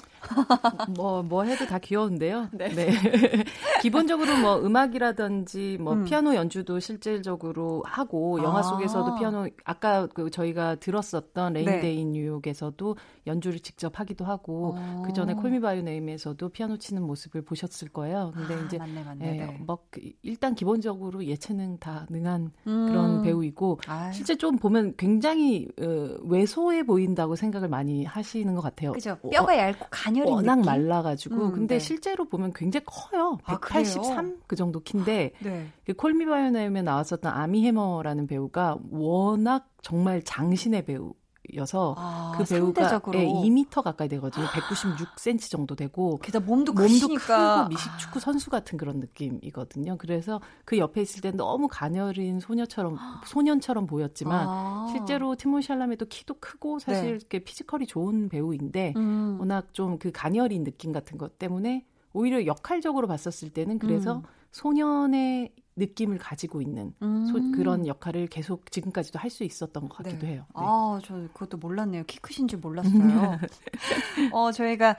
[0.95, 2.49] 뭐, 뭐 해도 다 귀여운데요.
[2.51, 2.69] 네.
[2.69, 2.91] 네.
[3.81, 6.03] 기본적으로 뭐 음악이라든지 뭐 음.
[6.05, 8.63] 피아노 연주도 실질적으로 하고 영화 아.
[8.63, 12.11] 속에서도 피아노 아까 그 저희가 들었었던 레이니 데이 네.
[12.11, 15.03] 뉴욕에서도 연주를 직접 하기도 하고 아.
[15.05, 18.31] 그 전에 Call Me By Your Name에서도 피아노 치는 모습을 보셨을 거예요.
[18.35, 19.57] 근데 아, 이제 맞네, 맞네, 예, 네.
[19.65, 22.87] 뭐그 일단 기본적으로 예체능 다 능한 음.
[22.87, 24.13] 그런 배우이고 아유.
[24.13, 28.93] 실제 좀 보면 굉장히 어, 왜소해 보인다고 생각을 많이 하시는 것 같아요.
[28.93, 29.17] 그죠.
[29.31, 30.65] 뼈가 어, 얇고 가녀린 워낙 느낌?
[30.65, 31.79] 말라가지고 음, 근데 네.
[31.79, 33.37] 실제로 보면 굉장히 커요.
[33.45, 35.67] 183 아, 그 정도 키인데 네.
[35.85, 41.13] 그 콜미바이오네임에 나왔었던 아미 해머라는 배우가 워낙 정말 장신의 배우.
[41.55, 43.19] 여서 아, 그 배우가 상대적으로.
[43.19, 44.45] 예, 2m 가까이 되거든요.
[44.45, 49.97] 196cm 정도 되고 게다가 몸도, 몸도 크고 미식 축구 선수 같은 그런 느낌이거든요.
[49.97, 54.87] 그래서 그 옆에 있을 때 너무 가녀린 소녀처럼 소년처럼 보였지만 아.
[54.91, 57.09] 실제로 티모시 샬라메도 키도 크고 사실 네.
[57.09, 59.37] 이렇게 physical이 좋은 배우인데 음.
[59.39, 64.23] 워낙 좀 그 가녀린 느낌 같은 것 때문에 오히려 역할적으로 봤었을 때는 그래서 음.
[64.51, 67.25] 소년의 느낌을 가지고 있는 음.
[67.27, 70.33] 소, 그런 역할을 계속 지금까지도 할 수 있었던 것 같기도 네.
[70.33, 70.45] 해요.
[70.49, 70.53] 네.
[70.55, 72.03] 아, 저 그것도 몰랐네요.
[72.07, 73.37] 키 크신 줄 몰랐어요.
[74.33, 74.95] 어, 저희가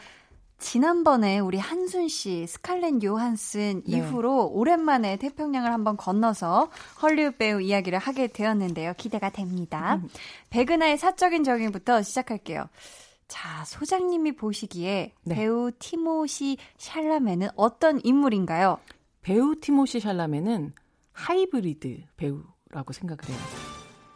[0.58, 3.96] 지난번에 우리 한순 씨, 스칼렛 요한슨 네.
[3.96, 8.92] 이후로 오랜만에 태평양을 한번 건너서 헐리우드 배우 이야기를 하게 되었는데요.
[8.96, 9.96] 기대가 됩니다.
[9.96, 10.08] 음.
[10.50, 12.68] 백은하의 사적인 적용부터 시작할게요.
[13.28, 15.34] 자, 소장님이 보시기에 네.
[15.34, 18.78] 배우 티모시 샬라메는 어떤 인물인가요?
[19.22, 20.72] 배우 티모시 샬라메는
[21.12, 23.38] 하이브리드 배우라고 생각을 해요.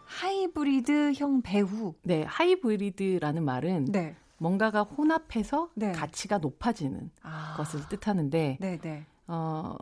[0.04, 1.94] 하이브리드형 배우.
[2.02, 4.14] 네, 하이브리드라는 말은 네.
[4.38, 5.92] 뭔가가 혼합해서 네.
[5.92, 7.54] 가치가 높아지는 아.
[7.56, 9.06] 것을 뜻하는데 네, 네.
[9.26, 9.74] 어,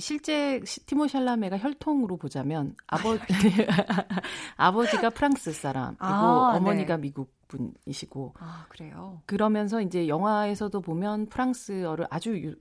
[0.00, 3.16] 실제 티모 샬라메가 혈통으로 보자면 아버
[4.56, 7.02] 아버지가 프랑스 사람이고 아, 어머니가 네.
[7.02, 9.22] 미국 분이시고 아 그래요.
[9.26, 12.54] 그러면서 이제 영화에서도 보면 프랑스어를 아주 유,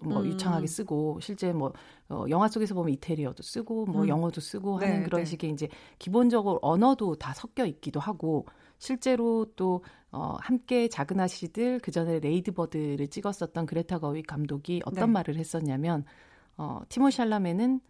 [0.00, 0.26] 뭐 음.
[0.26, 1.72] 유창하게 쓰고 실제 뭐
[2.08, 4.08] 어, 영화 속에서 보면 이태리어도 쓰고 뭐 음.
[4.08, 5.24] 영어도 쓰고 하는 네, 그런 네.
[5.24, 8.46] 식의 이제 기본적으로 언어도 다 섞여 있기도 하고
[8.78, 15.12] 실제로 또 어, 함께 작은 아씨들 그 전에 레이디버드를 찍었었던 그레타 거윅 감독이 어떤 네.
[15.12, 16.04] 말을 했었냐면
[16.56, 17.80] 어, 티모시 샬라메는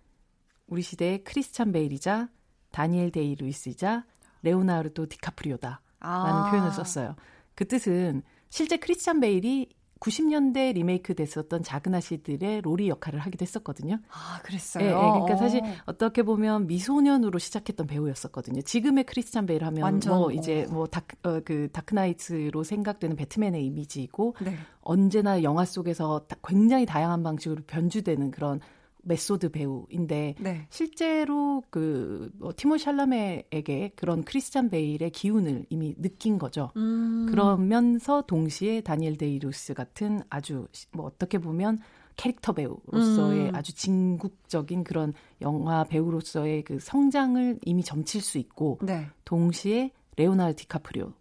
[0.66, 2.30] 우리 시대의 크리스찬 베일이자
[2.70, 4.06] 다니엘 데이 루이스이자
[4.42, 5.81] 레오나르도 디카프리오다.
[6.02, 6.50] 라는 아.
[6.50, 7.16] 표현을 썼어요.
[7.54, 9.68] 그 뜻은 실제 크리스찬 베일이
[10.02, 13.98] 90년대 리메이크 됐었던 작은 아씨들의 로리 역할을 하기도 했었거든요.
[14.10, 14.84] 아, 그랬어요?
[14.84, 15.68] 네, 네, 그러니까 사실 어.
[15.86, 18.62] 어떻게 보면 미소년으로 시작했던 배우였었거든요.
[18.62, 24.34] 지금의 크리스찬 베일 하면 완전, 뭐 이제 뭐 다크, 어, 그 다크나이트로 생각되는 배트맨의 이미지이고
[24.40, 24.56] 네.
[24.80, 28.58] 언제나 영화 속에서 굉장히 다양한 방식으로 변주되는 그런
[29.02, 30.66] 메소드 배우인데 네.
[30.70, 36.70] 실제로 그 뭐, 티모시 샬라메에게 그런 크리스찬 베일의 기운을 이미 느낀 거죠.
[36.76, 37.26] 음.
[37.28, 41.78] 그러면서 동시에 다니엘 데이 루이스 같은 아주 뭐 어떻게 보면
[42.16, 43.54] 캐릭터 배우로서의 음.
[43.54, 49.06] 아주 진국적인 그런 영화 배우로서의 그 성장을 이미 점칠 수 있고 네.
[49.24, 51.12] 동시에 레오나르도 디카프리오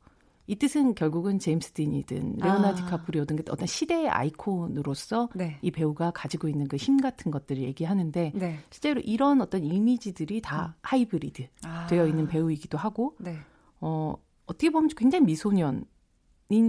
[0.47, 2.75] 이 뜻은 결국은 제임스 딘이든 레오나르도 아.
[2.75, 5.58] 디카프리오든 그 어떤 시대의 아이콘으로서 네.
[5.62, 8.60] 이 배우가 가지고 있는 그 힘 같은 것들을 얘기하는데 네.
[8.69, 10.80] 실제로 이런 어떤 이미지들이 다 음.
[10.82, 11.88] 하이브리드 아.
[11.88, 13.38] 되어 있는 배우이기도 하고 네.
[13.80, 15.86] 어 어떻게 보면 굉장히 미소년인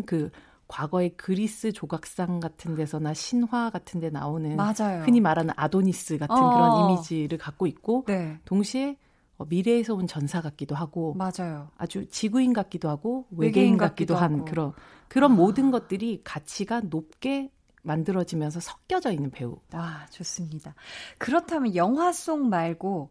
[0.06, 0.30] 그
[0.68, 5.02] 과거의 그리스 조각상 같은 데서나 신화 같은 데 나오는 맞아요.
[5.04, 6.50] 흔히 말하는 아도니스 같은 어.
[6.50, 8.38] 그런 이미지를 갖고 있고 네.
[8.44, 9.01] 동시에 어,
[9.38, 11.70] 미래에서 온 전사 같기도 하고 맞아요.
[11.76, 14.44] 아주 지구인 같기도 하고 외계인, 외계인 같기도, 같기도 한 하고.
[14.44, 14.72] 그런
[15.08, 15.34] 그런 아.
[15.34, 17.50] 모든 것들이 가치가 높게
[17.82, 19.58] 만들어지면서 섞여져 있는 배우.
[19.72, 20.74] 아, 좋습니다.
[21.18, 23.10] 그렇다면 영화 속 말고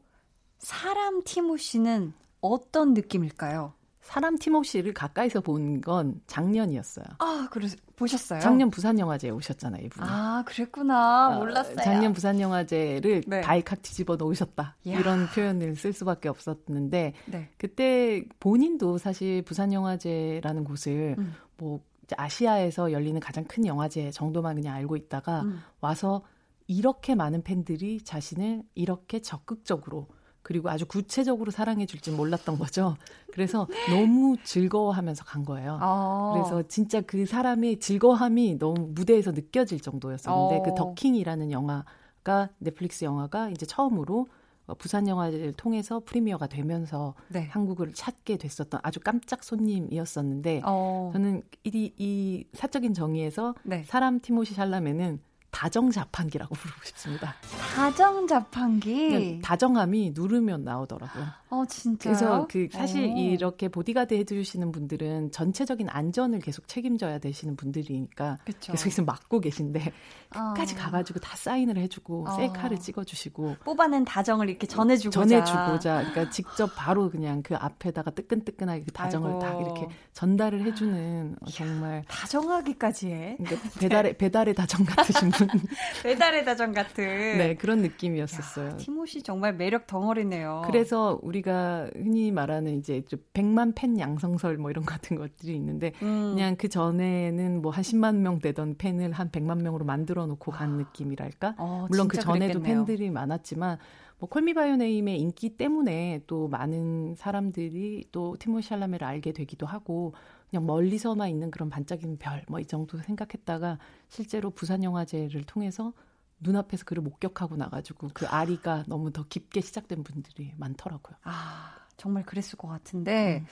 [0.57, 3.73] 사람 티모시는 어떤 느낌일까요?
[4.01, 7.05] 사람 티모시를 가까이서 본 건 작년이었어요.
[7.19, 8.39] 아, 그래 보셨어요?
[8.39, 10.03] 작년 부산 영화제에 오셨잖아요, 이분.
[10.03, 11.29] 아, 그랬구나.
[11.35, 11.75] 어, 몰랐어요.
[11.77, 13.41] 작년 부산 영화제를 네.
[13.41, 14.75] 발칵 뒤집어 놓으셨다.
[14.85, 14.99] 이야.
[14.99, 17.49] 이런 표현을 쓸 수밖에 없었는데 네.
[17.57, 21.33] 그때 본인도 사실 부산 영화제라는 곳을 음.
[21.57, 21.79] 뭐
[22.15, 25.61] 아시아에서 열리는 가장 큰 영화제 정도만 그냥 알고 있다가 음.
[25.79, 26.23] 와서
[26.67, 30.07] 이렇게 많은 팬들이 자신을 이렇게 적극적으로
[30.51, 32.97] 그리고 아주 구체적으로 사랑해 줄지 몰랐던 거죠.
[33.31, 35.77] 그래서 너무 즐거워하면서 간 거예요.
[35.79, 36.31] 아.
[36.33, 40.61] 그래서 진짜 그 사람의 즐거함이 너무 무대에서 느껴질 정도였었는데 어.
[40.61, 44.27] 그 더킹이라는 영화가 넷플릭스 영화가 이제 처음으로
[44.67, 47.47] 어, 부산 영화를 통해서 프리미어가 되면서 네.
[47.47, 51.11] 한국을 찾게 됐었던 아주 깜짝 손님이었었는데 어.
[51.13, 53.83] 저는 이, 이 사적인 정의에서 네.
[53.85, 57.35] 사람 티모시 샬라메는 다정 자판기라고 부르고 싶습니다.
[57.75, 59.41] 다정 자판기?
[59.43, 61.25] 다정함이 누르면 나오더라고요.
[61.49, 62.09] 어, 진짜.
[62.09, 63.17] 그래서 그 사실 오.
[63.17, 68.71] 이렇게 보디가드 해주시는 분들은 전체적인 안전을 계속 책임져야 되시는 분들이니까 그쵸.
[68.71, 69.91] 계속 있으면 막고 계신데
[70.31, 70.77] 끝까지 어.
[70.77, 72.31] 가가지고 다 사인을 해주고 어.
[72.35, 78.91] 셀카를 찍어주시고 뽑아낸 다정을 이렇게 전해주고자 전해주고자 그러니까 직접 바로 그냥 그 앞에다가 뜨끈뜨끈하게 그
[78.91, 79.39] 다정을 아이고.
[79.39, 83.37] 딱 이렇게 전달을 해주는 정말 다정하기까지 해.
[83.37, 85.47] 그러니까 배달의 배달의 다정 같으신 분.
[86.03, 87.03] 배달의 다정 같은.
[87.37, 88.67] 네 그런 느낌이었었어요.
[88.67, 90.63] 야, 티모시 정말 매력 덩어리네요.
[90.67, 96.35] 그래서 우리가 흔히 말하는 이제 좀 100만 팬 양성설 뭐 이런 같은 것들이 있는데 음.
[96.35, 100.73] 그냥 그 전에는 뭐 한 10만 명 되던 팬을 한 100만 명으로 만들어 놓고 간
[100.73, 100.77] 아.
[100.77, 101.55] 느낌이랄까?
[101.57, 102.85] 어, 물론 그 전에도 그랬겠네요.
[102.85, 103.77] 팬들이 많았지만
[104.19, 110.13] 뭐 콜미바이오네임의 인기 때문에 또 많은 사람들이 또 티모 샬라메를 알게 되기도 하고
[110.49, 113.79] 그냥 멀리서만 있는 그런 반짝이는 별 뭐 이 정도 생각했다가
[114.09, 115.93] 실제로 부산 영화제를 통해서
[116.39, 121.15] 눈앞에서 그를 목격하고 나가지고 그 아리가 너무 더 깊게 시작된 분들이 많더라고요.
[121.23, 123.47] 아 정말 그랬을 것 같은데 음.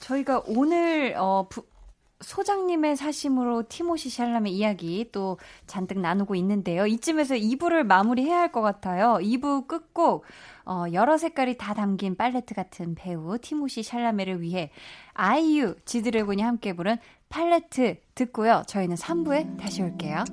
[0.00, 1.64] 저희가 오늘 어, 부,
[2.24, 6.86] 소장님의 사심으로 티모시 샬람의 이야기 또 잔뜩 나누고 있는데요.
[6.86, 9.18] 이쯤에서 2부를 마무리해야 할 것 같아요.
[9.20, 10.24] 2부 끝곡
[10.66, 14.70] 어, 여러 색깔이 다 담긴 팔레트 같은 배우 티모시 샬라메를 위해
[15.12, 16.96] 아이유, 지드래곤이 함께 부른
[17.28, 18.62] 팔레트 듣고요.
[18.68, 20.24] 저희는 3부에 다시 올게요.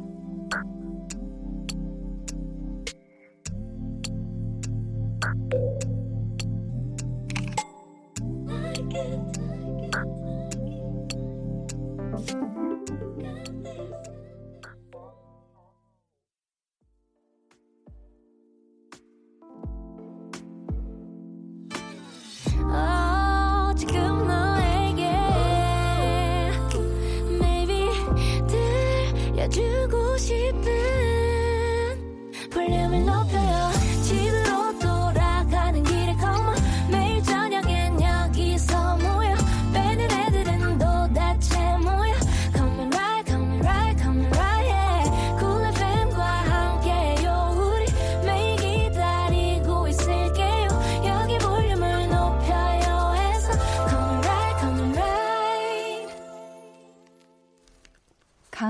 [30.28, 30.81] 들려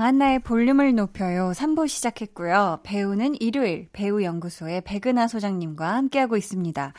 [0.02, 1.52] 강한나의 볼륨을 높여요.
[1.54, 2.80] 3부 시작했고요.
[2.82, 6.92] 배우는 일요일 배우연구소의 백은하 소장님과 함께하고 있습니다.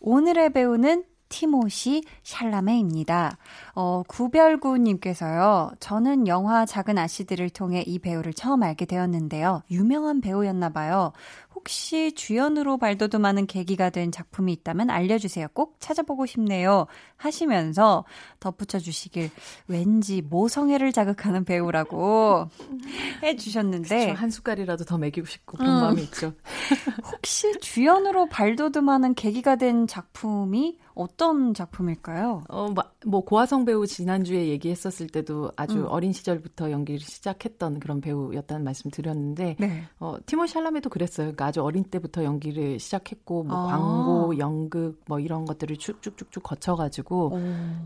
[0.00, 3.38] 오늘의 배우는 티모시 샬라메입니다.
[3.74, 9.62] 어, 구별구님께서요, 저는 영화 작은 아씨들을 통해 이 배우를 처음 알게 되었는데요.
[9.70, 11.12] 유명한 배우였나봐요.
[11.60, 15.48] 혹시 주연으로 발돋움하는 계기가 된 작품이 있다면 알려주세요.
[15.52, 16.86] 꼭 찾아보고 싶네요.
[17.16, 18.04] 하시면서
[18.40, 19.30] 덧붙여 주시길
[19.68, 22.48] 왠지 모성애를 자극하는 배우라고
[23.22, 25.80] 해주셨는데 그쵸, 한 숟갈이라도 더 먹이고 싶고 그런 음.
[25.82, 26.32] 마음이 있죠.
[27.12, 32.44] 혹시 주연으로 발돋움하는 계기가 된 작품이 어떤 작품일까요?
[32.48, 32.74] 어,
[33.06, 35.86] 뭐 고화성 배우 지난주에 얘기했었을 때도 아주 음.
[35.88, 39.84] 어린 시절부터 연기를 시작했던 그런 배우였다는 말씀 드렸는데 네.
[39.98, 41.26] 어, 티모 샬라메도 그랬어요.
[41.26, 43.66] 그러니까 아주 어린 때부터 연기를 시작했고 뭐 아.
[43.66, 47.40] 광고, 연극 뭐 이런 것들을 쭉쭉쭉쭉 거쳐가지고 오.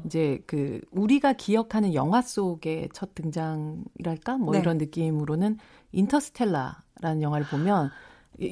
[0.06, 4.60] 이제 그 우리가 기억하는 영화 속의 첫 등장이랄까 뭐 네.
[4.60, 5.58] 이런 느낌으로는
[5.92, 7.90] 인터스텔라라는 영화를 보면.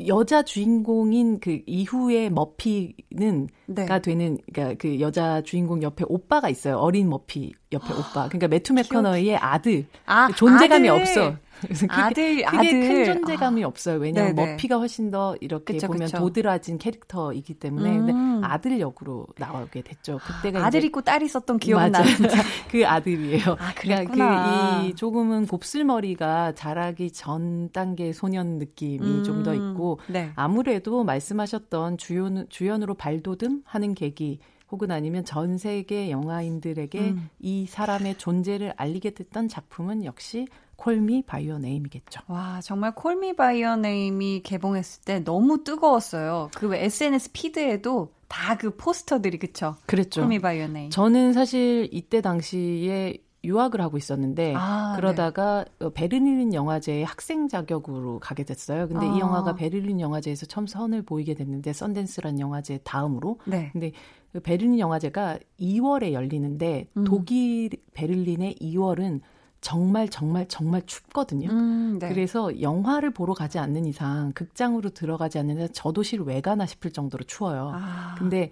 [0.07, 3.85] 여자 주인공인 그 이후에 머피는 네.
[3.85, 6.77] 가 되는 그러니까 그 여자 주인공 옆에 오빠가 있어요.
[6.77, 8.29] 어린 머피 옆에 오빠.
[8.29, 9.87] 그러니까 매튜 맥커너의 아들.
[10.07, 11.01] 아, 존재감이 아들.
[11.01, 11.37] 없어.
[11.63, 12.81] 그래서 그게, 아들, 그게 아들.
[12.81, 13.67] 큰 존재감이 아.
[13.67, 13.99] 없어요.
[13.99, 14.53] 왜냐하면 네네.
[14.53, 16.19] 머피가 훨씬 더 이렇게 그쵸, 보면 그쵸.
[16.19, 18.07] 도드라진 캐릭터이기 때문에 음.
[18.07, 20.19] 근데 아들 역으로 나오게 됐죠.
[20.25, 22.29] 그때가 아들 있고 딸 있었던 기억은 나는데
[22.71, 23.57] 그 아들이에요.
[23.59, 29.25] 아, 그러니까 그이 조금은 곱슬머리가 자라기 전 단계 소년 느낌이 음.
[29.25, 30.33] 좀더 있고 네.
[30.35, 34.41] 아무래도 말씀하셨던 주연 주연으로 발돋움 하는 계기
[34.73, 37.29] 혹은 아니면 전 세계 영화인들에게 음.
[37.39, 40.49] 이 사람의 존재를 알리게 됐던 작품은 역시
[40.83, 42.23] Call Me By Your Name이겠죠.
[42.27, 46.51] 와, 정말 Call Me By Your Name이 개봉했을 때 너무 뜨거웠어요.
[46.57, 49.77] 그 SNS feed에도 다 그 포스터들이 그쵸?
[49.87, 50.23] 그랬죠.
[50.23, 50.91] Call Me By Your Name.
[50.91, 55.89] 저는 사실 이때 당시에 유학을 하고 있었는데 아, 그러다가 네.
[55.95, 58.89] 베를린 영화제에 학생 자격으로 가게 됐어요.
[58.89, 59.13] 근데 아.
[59.15, 63.39] 이 영화가 베를린 영화제에서 처음 선을 보이게 됐는데 썬댄스란 영화제 다음으로.
[63.45, 63.71] 네.
[63.73, 63.93] 근데
[64.33, 67.05] 그 베를린 영화제가 2월에 열리는데 음.
[67.05, 69.21] 독일 베를린의 2월은
[69.63, 71.49] 정말 정말 정말 춥거든요.
[71.49, 72.09] 음, 네.
[72.09, 76.91] 그래서 영화를 보러 가지 않는 이상 극장으로 들어가지 않는 이상 저 도시를 왜 가나 싶을
[76.91, 77.71] 정도로 추워요.
[77.73, 78.17] 아.
[78.19, 78.51] 근데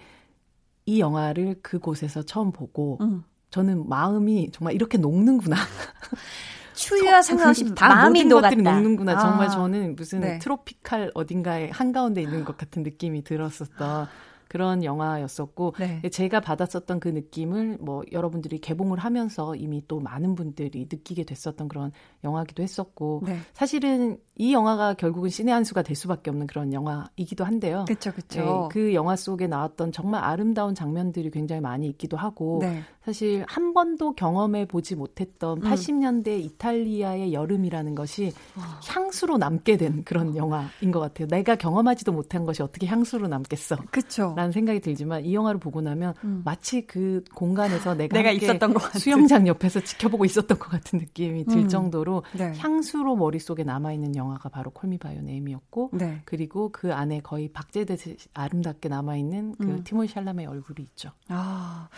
[0.86, 3.24] 이 영화를 그곳에서 처음 보고 음.
[3.50, 5.56] 저는 마음이 정말 이렇게 녹는구나.
[6.74, 8.54] 추위와 상관없이 다 마음이 녹았다.
[8.54, 9.16] 녹는구나.
[9.16, 9.18] 아.
[9.18, 10.38] 정말 저는 무슨 네.
[10.38, 14.06] 트로피칼 어딘가에 한가운데 있는 것 같은 느낌이 들었었던
[14.50, 16.02] 그런 영화였었고 네.
[16.10, 21.92] 제가 받았었던 그 느낌을 뭐 여러분들이 개봉을 하면서 이미 또 많은 분들이 느끼게 됐었던 그런
[22.24, 23.38] 영화기도 했었고 네.
[23.52, 27.84] 사실은 이 영화가 결국은 신의 한 수가 될 수밖에 없는 그런 영화이기도 한데요.
[27.86, 28.40] 그렇죠, 그렇죠.
[28.40, 32.82] 네, 그 영화 속에 나왔던 정말 아름다운 장면들이 굉장히 많이 있기도 하고 네.
[33.04, 35.62] 사실 한 번도 경험해 보지 못했던 음.
[35.62, 38.80] 80년대 이탈리아의 여름이라는 것이 와.
[38.88, 41.28] 향수로 남게 된 그런 영화인 것 같아요.
[41.28, 43.76] 내가 경험하지도 못한 것이 어떻게 향수로 남겠어?
[43.90, 44.34] 그렇죠.
[44.40, 46.40] 라는 생각이 들지만 이 영화를 보고 나면 음.
[46.46, 51.59] 마치 그 공간에서 내가, 내가 있었던 것 수영장 옆에서 지켜보고 있었던 것 같은 느낌이 들
[51.59, 51.68] 음.
[51.68, 52.55] 정도로 네.
[52.57, 56.22] 향수로 머릿속에 남아 있는 영화가 바로 콜미바이오 네임이었고 네.
[56.24, 59.84] 그리고 그 안에 거의 박제듯이 아름답게 남아 있는 그 음.
[59.84, 61.11] 티모시 샬라의 얼굴이 있죠.
[61.28, 61.91] 아,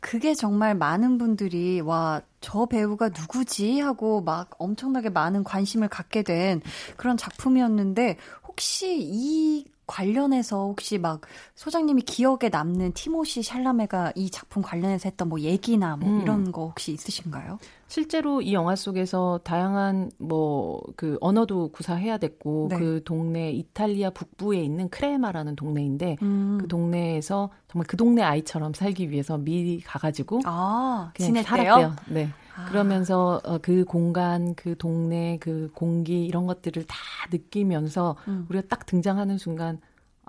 [0.00, 6.62] 그게 정말 많은 분들이 와, 저 배우가 누구지 하고 막 엄청나게 많은 관심을 갖게 된
[6.96, 8.16] 그런 작품이었는데
[8.50, 11.20] 혹시 이 관련해서 혹시 막
[11.54, 16.20] 소장님이 기억에 남는 티모시 샬라메가 이 작품 관련해서 했던 뭐 얘기나 뭐 음.
[16.20, 17.58] 이런 거 혹시 있으신가요?
[17.88, 22.78] 실제로 이 영화 속에서 다양한 뭐 그 언어도 구사해야 됐고 네.
[22.78, 26.58] 그 동네 이탈리아 북부에 있는 크레마라는 동네인데 음.
[26.60, 31.96] 그 동네에서 정말 그 동네 아이처럼 살기 위해서 미리 가가지고 아, 그냥 살았대요.
[32.08, 32.28] 네.
[32.56, 32.66] 아.
[32.66, 36.96] 그러면서 어, 그 공간, 그 동네, 그 공기 이런 것들을 다
[37.30, 38.46] 느끼면서 음.
[38.48, 39.80] 우리가 딱 등장하는 순간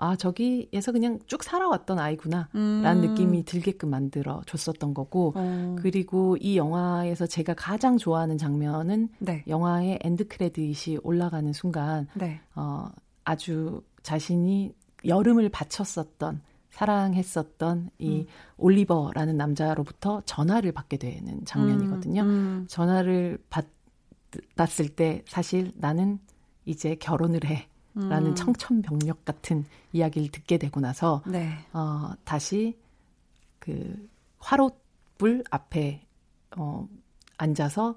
[0.02, 3.08] 아, 저기에서 그냥 쭉 살아왔던 아이구나, 라는 음.
[3.10, 5.76] 느낌이 들게끔 만들어 줬었던 거고, 어.
[5.78, 9.44] 그리고 이 영화에서 제가 가장 좋아하는 장면은 네.
[9.46, 12.40] 영화의 엔드 크레딧이 올라가는 순간, 네.
[12.56, 12.88] 어,
[13.22, 16.40] 아주 자신이 여름을 바쳤었던,
[16.72, 18.26] 사랑했었던 이 음.
[18.56, 22.22] 올리버라는 남자로부터 전화를 받게 되는 장면이거든요.
[22.22, 22.26] 음.
[22.26, 22.66] 음.
[22.68, 23.66] 전화를 받
[24.56, 26.18] 났을 때 사실 나는
[26.64, 27.68] 이제 결혼을 해.
[27.94, 28.34] 라는 음.
[28.34, 31.58] 청천벽력 같은 이야기를 듣게 되고 나서 네.
[31.74, 32.78] 어, 다시
[33.58, 34.08] 그
[34.38, 36.00] 화롯불 앞에
[36.56, 36.88] 어,
[37.36, 37.94] 앉아서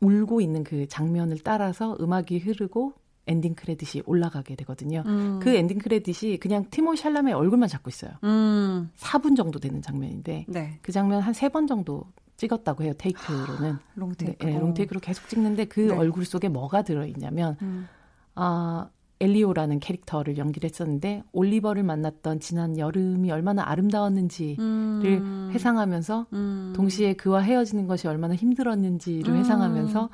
[0.00, 2.92] 울고 있는 그 장면을 따라서 음악이 흐르고
[3.28, 5.02] 엔딩 크레딧이 올라가게 되거든요.
[5.06, 5.38] 음.
[5.40, 8.10] 그 엔딩 크레딧이 그냥 티모시 샬라메의 얼굴만 잡고 있어요.
[8.24, 8.90] 음.
[8.96, 10.78] 4분 정도 되는 장면인데 네.
[10.82, 12.04] 그 장면 한 세 번 정도
[12.36, 12.92] 찍었다고 해요.
[12.98, 13.72] 테이크로는.
[13.72, 14.46] 아, 롱테이크.
[14.46, 15.94] 네, 롱테이크로 계속 찍는데 그 네.
[15.94, 17.88] 얼굴 속에 뭐가 들어 있냐면 음.
[18.34, 18.88] 아
[19.20, 25.50] 엘리오라는 캐릭터를 연기를 했었는데 올리버를 만났던 지난 여름이 얼마나 아름다웠는지를 음.
[25.52, 26.72] 회상하면서 음.
[26.76, 29.38] 동시에 그와 헤어지는 것이 얼마나 힘들었는지를 음.
[29.40, 30.08] 회상하면서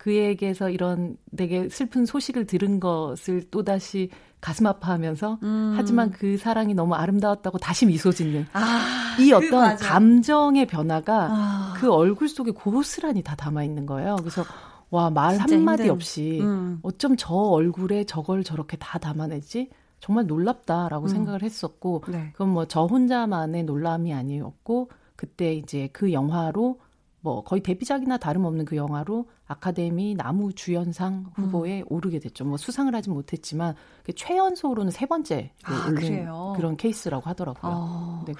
[0.00, 4.08] 그에게서 이런 되게 슬픈 소식을 들은 것을 또다시
[4.40, 5.74] 가슴 아파하면서 음.
[5.76, 11.74] 하지만 그 사랑이 너무 아름다웠다고 다시 미소 짓는 아, 이 어떤 그 감정의 변화가 아.
[11.76, 14.16] 그 얼굴 속에 고스란히 다 담아 있는 거예요.
[14.16, 14.42] 그래서
[14.88, 15.90] 와 말 한마디 힘든.
[15.90, 16.78] 없이 음.
[16.82, 19.68] 어쩜 저 얼굴에 저걸 저렇게 다 담아내지?
[20.00, 21.08] 정말 놀랍다라고 음.
[21.08, 22.30] 생각을 했었고 네.
[22.32, 26.80] 그건 뭐 저 혼자만의 놀람이 아니었고 그때 이제 그 영화로
[27.22, 31.84] 뭐 거의 데뷔작이나 다름없는 그 영화로 아카데미 남우 주연상 후보에 음.
[31.88, 32.44] 오르게 됐죠.
[32.44, 37.72] 뭐 수상을 하진 못했지만 그 최연소로는 세 번째 아, 올린 그런 케이스라고 하더라고요.
[37.74, 38.24] 어.
[38.26, 38.32] 네.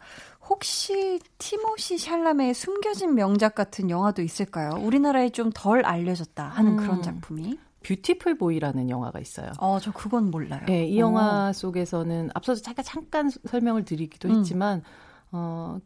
[0.48, 4.70] 혹시 티모시 샬라메의 숨겨진 명작 같은 영화도 있을까요?
[4.82, 6.76] 우리나라에 좀 덜 알려졌다 하는 음.
[6.76, 7.58] 그런 작품이?
[7.82, 9.52] 뷰티풀 보이라는 영화가 있어요.
[9.58, 10.60] 어, 저 그건 몰라요.
[10.66, 11.52] 네, 이 영화 오.
[11.52, 14.38] 속에서는 앞서서 잠깐 잠깐 설명을 드리기도 음.
[14.38, 14.82] 했지만
[15.32, 15.78] 어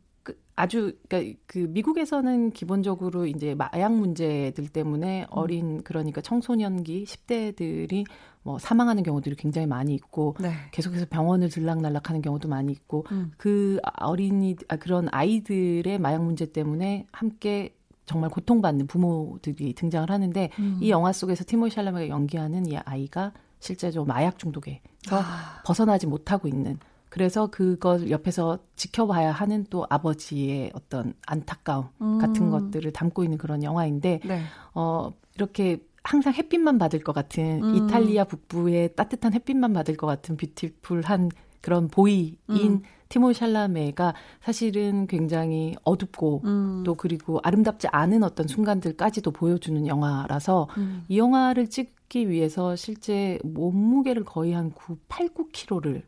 [0.57, 5.27] 아주 그러니까 그 미국에서는 기본적으로 이제 마약 문제들 때문에 음.
[5.31, 8.05] 어린 그러니까 청소년기 10대들이
[8.43, 10.53] 뭐 사망하는 경우들이 굉장히 많이 있고 네.
[10.71, 13.33] 계속해서 병원을 들락날락하는 경우도 많이 있고 음.
[13.37, 17.75] 그 어린이 아 그런 아이들의 마약 문제 때문에 함께
[18.07, 20.79] 정말 고통받는 부모들이 등장을 하는데 음.
[20.81, 24.81] 이 영화 속에서 티모 샬라메가 연기하는 이 아이가 실제로 마약 중독에서
[25.11, 25.63] 아.
[25.65, 26.79] 벗어나지 못하고 있는
[27.15, 32.19] 그래서 그걸 옆에서 지켜봐야 하는 또 아버지의 어떤 안타까움 음.
[32.19, 34.43] 같은 것들을 담고 있는 그런 영화인데 네.
[34.75, 37.75] 어 이렇게 항상 햇빛만 받을 것 같은 음.
[37.77, 42.83] 이탈리아 북부의 따뜻한 햇빛만 받을 것 같은 뷰티풀한 그런 보이인 음.
[43.09, 46.83] 티모 샬라메가 사실은 굉장히 어둡고 음.
[46.85, 51.05] 또 그리고 아름답지 않은 어떤 순간들까지도 보여주는 영화라서 음.
[51.09, 56.03] 이 영화를 찍기 위해서 실제 몸무게를 거의 한 9, 8, 9kg를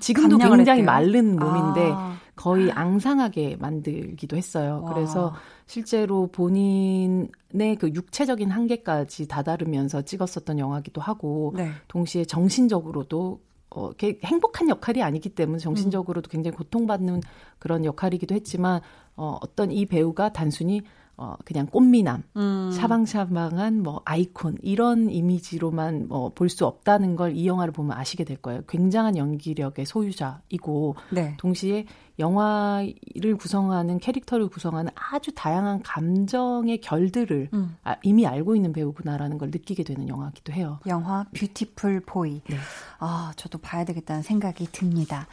[0.00, 0.84] 지금도 굉장히 했대요.
[0.84, 2.14] 마른 몸인데 아.
[2.36, 4.82] 거의 앙상하게 만들기도 했어요.
[4.84, 4.92] 와.
[4.92, 5.34] 그래서
[5.66, 11.70] 실제로 본인의 그 육체적인 한계까지 다다르면서 찍었었던 영화기도 하고 네.
[11.88, 13.40] 동시에 정신적으로도
[13.70, 13.90] 어,
[14.24, 17.20] 행복한 역할이 아니기 때문에 정신적으로도 굉장히 고통받는
[17.58, 18.80] 그런 역할이기도 했지만
[19.16, 20.82] 어, 어떤 이 배우가 단순히
[21.16, 22.70] 어, 그냥 꽃미남, 음.
[22.72, 28.36] 샤방샤방한 뭐 아이콘, 이런 이미지로만 뭐 볼 수 없다는 걸 이 영화를 보면 아시게 될
[28.38, 28.62] 거예요.
[28.68, 31.36] 굉장한 연기력의 소유자이고, 네.
[31.38, 31.86] 동시에
[32.18, 37.76] 영화를 구성하는 캐릭터를 구성하는 아주 다양한 감정의 결들을 음.
[37.82, 40.78] 아, 이미 알고 있는 배우구나라는 걸 느끼게 되는 영화기도 해요.
[40.86, 42.40] 영화 뷰티풀 보이.
[42.48, 42.56] 네.
[42.98, 45.26] 아, 저도 봐야 되겠다는 생각이 듭니다.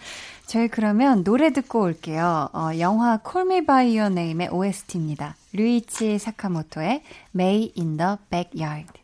[0.47, 2.49] 저희 그러면 노래 듣고 올게요.
[2.53, 5.35] 어, 영화 Call Me By Your Name의 OST입니다.
[5.53, 7.03] 류이치 사카모토의
[7.35, 9.00] May in the Backyard.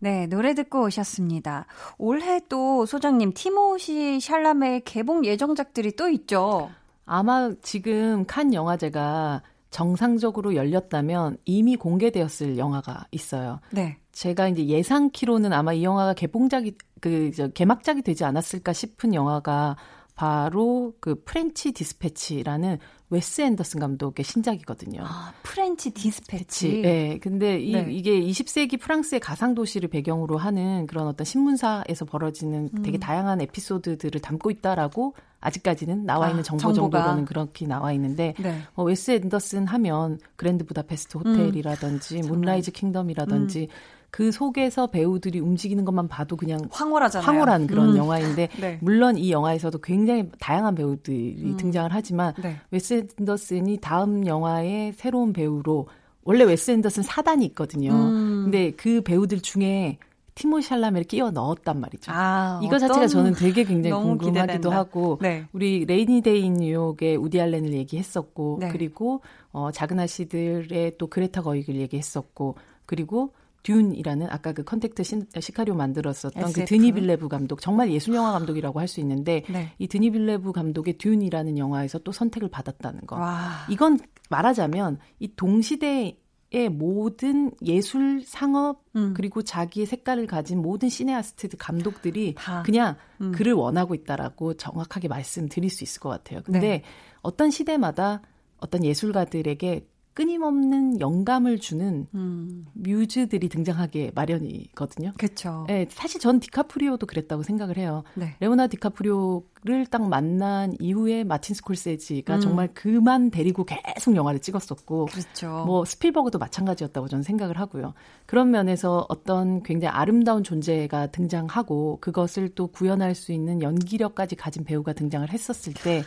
[0.00, 1.66] 네, 노래 듣고 오셨습니다.
[1.98, 6.70] 올해 또 소장님 티모시 샬라메의 개봉 예정작들이 또 있죠.
[7.06, 13.60] 아마 지금 칸 영화제가 정상적으로 열렸다면 이미 공개되었을 영화가 있어요.
[13.70, 13.98] 네.
[14.12, 19.76] 제가 이제 예상키로는 아마 이 영화가 개봉작이 그 저 개막작이 되지 않았을까 싶은 영화가
[20.14, 22.78] 바로 그 프렌치 디스패치라는
[23.10, 25.02] 웨스 앤더슨 감독의 신작이거든요.
[25.04, 26.80] 아, 프렌치 디스패치.
[26.82, 27.18] 네.
[27.20, 27.86] 근데 이, 네.
[27.90, 32.82] 이게 20세기 프랑스의 가상 도시를 배경으로 하는 그런 어떤 신문사에서 벌어지는 음.
[32.82, 36.98] 되게 다양한 에피소드들을 담고 있다라고 아직까지는 나와 있는 아, 정보 정보가.
[36.98, 38.60] 정도로는 그렇게 나와 있는데 네.
[38.74, 42.28] 어, 웨스 앤더슨 하면 그랜드 부다페스트 호텔이라든지 음.
[42.28, 43.99] 문라이즈 킹덤이라든지 음.
[44.10, 47.26] 그 속에서 배우들이 움직이는 것만 봐도 그냥 황홀하잖아요.
[47.26, 47.96] 황홀한 그런 음.
[47.96, 48.78] 영화인데 네.
[48.80, 51.56] 물론 이 영화에서도 굉장히 다양한 배우들이 음.
[51.56, 52.56] 등장을 하지만 네.
[52.70, 55.88] 웨스 앤더슨이 다음 영화의 새로운 배우로
[56.24, 57.92] 원래 웨스 앤더슨 사단이 있거든요.
[57.92, 58.42] 음.
[58.44, 59.98] 근데 그 배우들 중에
[60.34, 62.12] 티모시 샬라메를 끼워 넣었단 말이죠.
[62.14, 64.70] 아, 이거 자체가 저는 되게 굉장히 궁금하기도 기대된다.
[64.70, 65.44] 하고 네.
[65.52, 68.68] 우리 레이니 데이 인 뉴욕의 우디 알렌을 얘기했었고 네.
[68.68, 69.20] 그리고
[69.52, 72.56] 어 작은 아씨들의 또 그레타 거윅을 얘기했었고
[72.86, 73.32] 그리고
[73.62, 76.60] 듄이라는 아까 그 컨택트 시카리오 만들었었던 SF.
[76.60, 79.72] 그 드니 빌레브 감독 정말 예술 영화 감독이라고 할 수 있는데 네.
[79.78, 83.16] 이 드니 빌레브 감독의 듄이라는 영화에서 또 선택을 받았다는 거.
[83.16, 83.66] 와.
[83.68, 83.98] 이건
[84.28, 86.16] 말하자면 이 동시대
[86.52, 89.14] 의 모든 예술 상업 음.
[89.16, 92.64] 그리고 자기의 색깔을 가진 모든 시네아스트 감독들이 다.
[92.64, 93.30] 그냥 음.
[93.30, 96.40] 그를 원하고 있다라고 정확하게 말씀드릴 수 있을 것 같아요.
[96.42, 96.82] 근데 네.
[97.22, 98.22] 어떤 시대마다
[98.58, 99.86] 어떤 예술가들에게
[100.20, 102.66] 끊임없는 영감을 주는 음.
[102.74, 105.14] 뮤즈들이 등장하게 마련이거든요.
[105.16, 105.64] 그렇죠.
[105.66, 108.04] 네, 사실 전 디카프리오도 그랬다고 생각을 해요.
[108.12, 108.36] 네.
[108.38, 112.40] 레오나르도 디카프리오를 딱 만난 이후에 마틴 스콜세지가 음.
[112.42, 115.64] 정말 그만 데리고 계속 영화를 찍었었고, 그렇죠.
[115.64, 117.94] 뭐 스필버그도 마찬가지였다고 저는 생각을 하고요.
[118.26, 124.92] 그런 면에서 어떤 굉장히 아름다운 존재가 등장하고 그것을 또 구현할 수 있는 연기력까지 가진 배우가
[124.92, 126.02] 등장을 했었을 때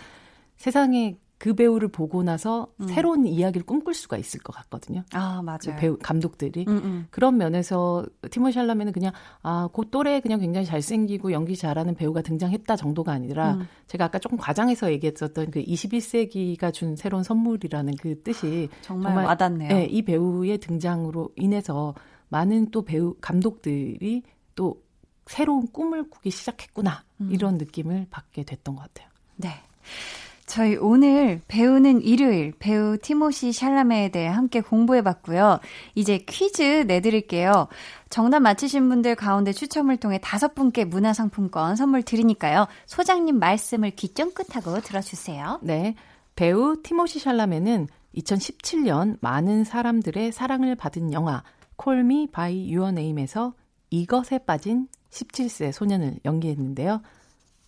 [0.58, 2.88] 세상에 그 배우를 보고 나서 음.
[2.88, 5.04] 새로운 이야기를 꿈꿀 수가 있을 것 같거든요.
[5.12, 5.60] 아, 맞아요.
[5.66, 6.64] 그 배우, 감독들이.
[6.70, 7.08] 음, 음.
[7.12, 12.78] 그런 면에서 티모 샬라메는 그냥, 아, 그 또래 그냥 굉장히 잘생기고 연기 잘하는 배우가 등장했다
[12.78, 13.68] 정도가 아니라 음.
[13.88, 19.68] 제가 아까 조금 과장해서 얘기했었던 그 21세기가 준 새로운 선물이라는 그 뜻이 정말, 정말 와닿네요.
[19.68, 21.94] 네, 이 배우의 등장으로 인해서
[22.30, 24.24] 많은 또 배우, 감독들이
[24.56, 24.82] 또
[25.26, 27.04] 새로운 꿈을 꾸기 시작했구나.
[27.20, 27.32] 음.
[27.34, 29.10] 이런 느낌을 받게 됐던 것 같아요.
[29.36, 29.50] 네.
[30.46, 35.60] 저희 오늘 배우는 일요일 배우 티모시 샬라메에 대해 함께 공부해 봤고요.
[35.96, 37.68] 이제 퀴즈 내드릴게요.
[38.10, 42.68] 정답 맞히신 분들 가운데 추첨을 통해 다섯 분께 문화상품권 선물 드리니까요.
[42.86, 45.60] 소장님 말씀을 귀 쫑긋하고 들어주세요.
[45.64, 45.96] 네.
[46.36, 51.44] 배우 티모시 샬라메는 2017년 많은 사람들의 사랑을 받은 영화
[51.78, 53.54] 콜미 바이 유어 네임에서
[53.90, 57.02] 이것에 빠진 17세 소년을 연기했는데요.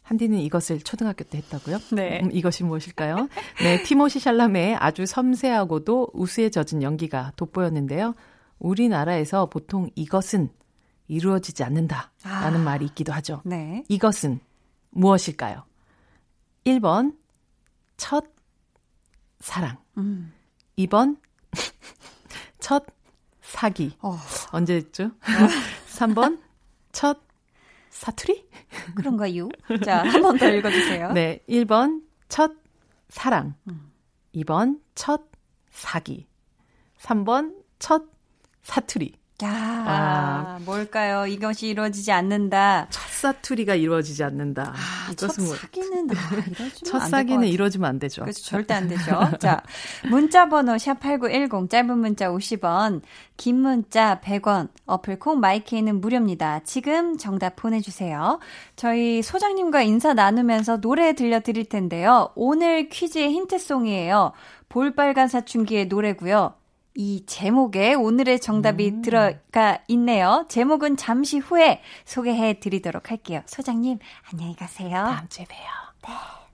[0.06, 1.80] 한디는 이것을 초등학교 때 했다고요?
[1.94, 2.22] 네.
[2.22, 3.28] 음, 이것이 무엇일까요?
[3.64, 8.14] 네, 티모시 샬라메의 아주 섬세하고도 우수에 젖은 연기가 돋보였는데요.
[8.60, 10.50] 우리나라에서 보통 이것은
[11.08, 13.42] 이루어지지 않는다라는 아, 말이 있기도 하죠.
[13.46, 13.84] 네.
[13.88, 14.40] 이것은
[14.92, 15.64] 무엇일까요?
[16.66, 17.16] 1번
[17.98, 18.26] 첫
[19.40, 19.78] 사랑.
[19.98, 20.32] 음.
[20.78, 21.18] 2번
[22.60, 22.86] 첫
[23.42, 23.96] 사기.
[24.02, 24.18] 어.
[24.52, 25.06] 언제였죠?
[25.06, 25.10] 어.
[25.90, 26.40] 3번
[26.92, 27.25] 첫
[27.96, 28.46] 사투리?
[28.96, 29.48] 그런가요?
[29.86, 31.14] 자, 한 번 더 읽어주세요.
[31.14, 31.40] 네.
[31.48, 32.52] 1번, 첫
[33.10, 33.56] 사랑.
[33.70, 33.92] 음.
[34.36, 35.24] 2번, 첫
[35.72, 36.28] 사기.
[37.00, 38.04] 3번, 첫
[38.64, 39.14] 사투리.
[39.44, 41.28] 야, 아, 뭘까요?
[41.28, 42.88] 이것이 이루어지지 않는다.
[42.90, 44.74] 첫 사투리가 이루어지지 않는다.
[44.74, 48.22] 아, 첫 뭐, 사기는 아, 첫 사기는 이루어지면 안 되죠.
[48.22, 48.42] 그렇죠.
[48.42, 49.32] 절대 안 되죠.
[49.40, 49.62] 자,
[50.10, 53.02] 문자 번호 샵8910 짧은 문자 50원,
[53.36, 56.62] 긴 문자 100원, 어플 콩 마이케이는 무료입니다.
[56.64, 58.40] 지금 정답 보내 주세요.
[58.78, 62.30] 저희 소장님과 인사 나누면서 노래 들려 드릴 텐데요.
[62.36, 64.32] 오늘 퀴즈의 힌트송이에요.
[64.70, 66.54] 볼빨간 사춘기의 노래고요.
[66.96, 69.02] 이 제목에 오늘의 정답이 음.
[69.02, 70.46] 들어가 있네요.
[70.48, 73.42] 제목은 잠시 후에 소개해 드리도록 할게요.
[73.46, 74.00] 소장님,
[74.32, 74.92] 안녕히 가세요.
[74.92, 75.68] 다음 주에 봬요.
[76.08, 76.45] 네.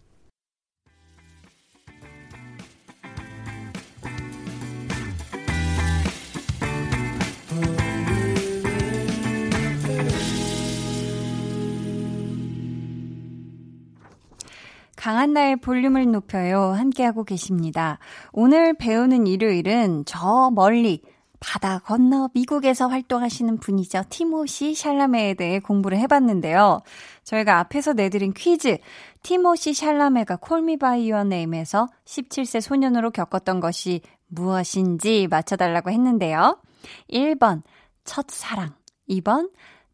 [15.02, 16.74] 강한나의 볼륨을 높여요.
[16.74, 17.98] 함께하고 계십니다.
[18.34, 21.02] 오늘 배우는 일요일은 저 멀리
[21.40, 24.04] 바다 건너 미국에서 활동하시는 분이죠.
[24.10, 26.82] 티모시 샬라메에 대해 공부를 해봤는데요.
[27.24, 28.78] 저희가 앞에서 내드린 퀴즈,
[29.24, 36.62] 티모시 샬라메가 콜미 바이 유어 네임에서 17세 소년으로 겪었던 것이 무엇인지 맞춰달라고 했는데요.
[37.10, 37.64] 1번,
[38.04, 38.76] 첫사랑.
[39.10, 39.50] 2번,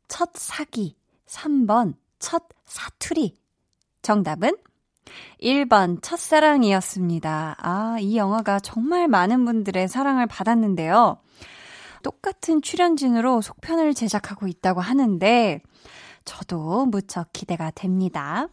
[0.09, 0.97] 첫 사기.
[1.27, 3.37] 3번, 첫 사투리.
[4.01, 4.51] 정답은
[5.41, 7.55] 1번 첫사랑이었습니다.
[7.59, 11.17] 아, 이 영화가 정말 많은 분들의 사랑을 받았는데요.
[12.03, 15.61] 똑같은 출연진으로 속편을 제작하고 있다고 하는데
[16.25, 18.47] 저도 무척 기대가 됩니다.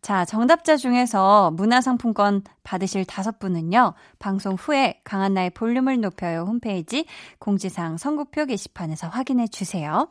[0.00, 7.04] 자, 정답자 중에서 문화상품권 받으실 다섯 분은요, 방송 후에 강한나의 볼륨을 높여요 홈페이지
[7.40, 10.08] 공지사항 선곡표 게시판에서 확인해 주세요.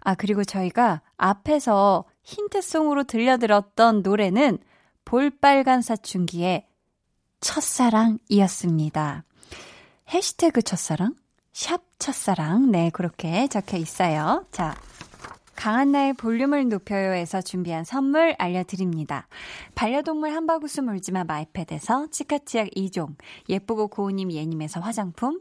[0.00, 4.58] 아, 그리고 저희가 앞에서 힌트송으로 들려드렸던 노래는
[5.08, 6.66] 볼빨간 사춘기의
[7.40, 9.24] 첫사랑이었습니다.
[10.12, 11.14] 해시태그 첫사랑?
[11.50, 12.70] 샵 첫사랑.
[12.70, 14.44] 네, 그렇게 적혀 있어요.
[14.52, 14.76] 자,
[15.58, 19.26] 강한나의 볼륨을 높여요에서 준비한 선물 알려드립니다.
[19.74, 23.16] 반려동물 한바구스 물지마 마이패드에서 치카치약 2종,
[23.48, 25.40] 예쁘고 고운님 예님에서 화장품,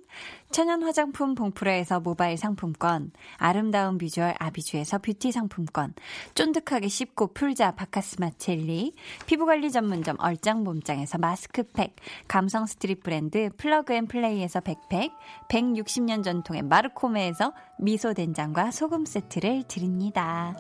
[0.49, 5.93] 천연 화장품 봉프레에서 모바일 상품권, 아름다운 비주얼 아비주에서 뷰티 상품권,
[6.33, 8.95] 쫀득하게 씹고 풀자 바카스맛 젤리,
[9.27, 11.95] 피부관리 전문점 얼짱몸짱에서 마스크팩,
[12.27, 15.11] 감성 스트릿 브랜드 플러그앤플레이에서 백팩,
[15.49, 20.55] 160년 전통의 마르코메에서 미소 된장과 소금 세트를 드립니다.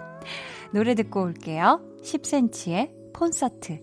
[0.73, 1.81] 노래 듣고 올게요.
[2.03, 3.79] 10cm의 콘서트.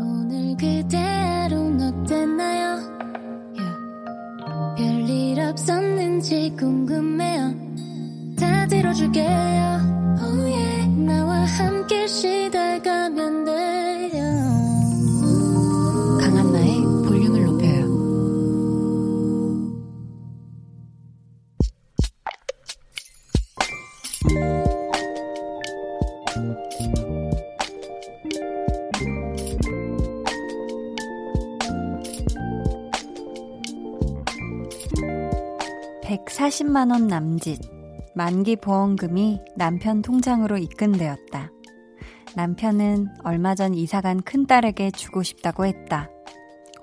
[0.00, 2.76] 오늘 그대로 어땠나요?
[3.56, 4.76] Yeah.
[4.76, 7.54] 별일 없었는지 궁금해요.
[8.38, 9.26] 다 들어줄게요.
[10.20, 10.88] Oh yeah.
[11.04, 13.85] 나와 함께 쉬다가면 돼
[36.26, 37.60] (140만원) 남짓
[38.14, 41.50] 만기 보험금이 남편 통장으로 입금되었다.
[42.34, 46.10] 남편은 얼마 전 이사간 큰딸에게 주고 싶다고 했다.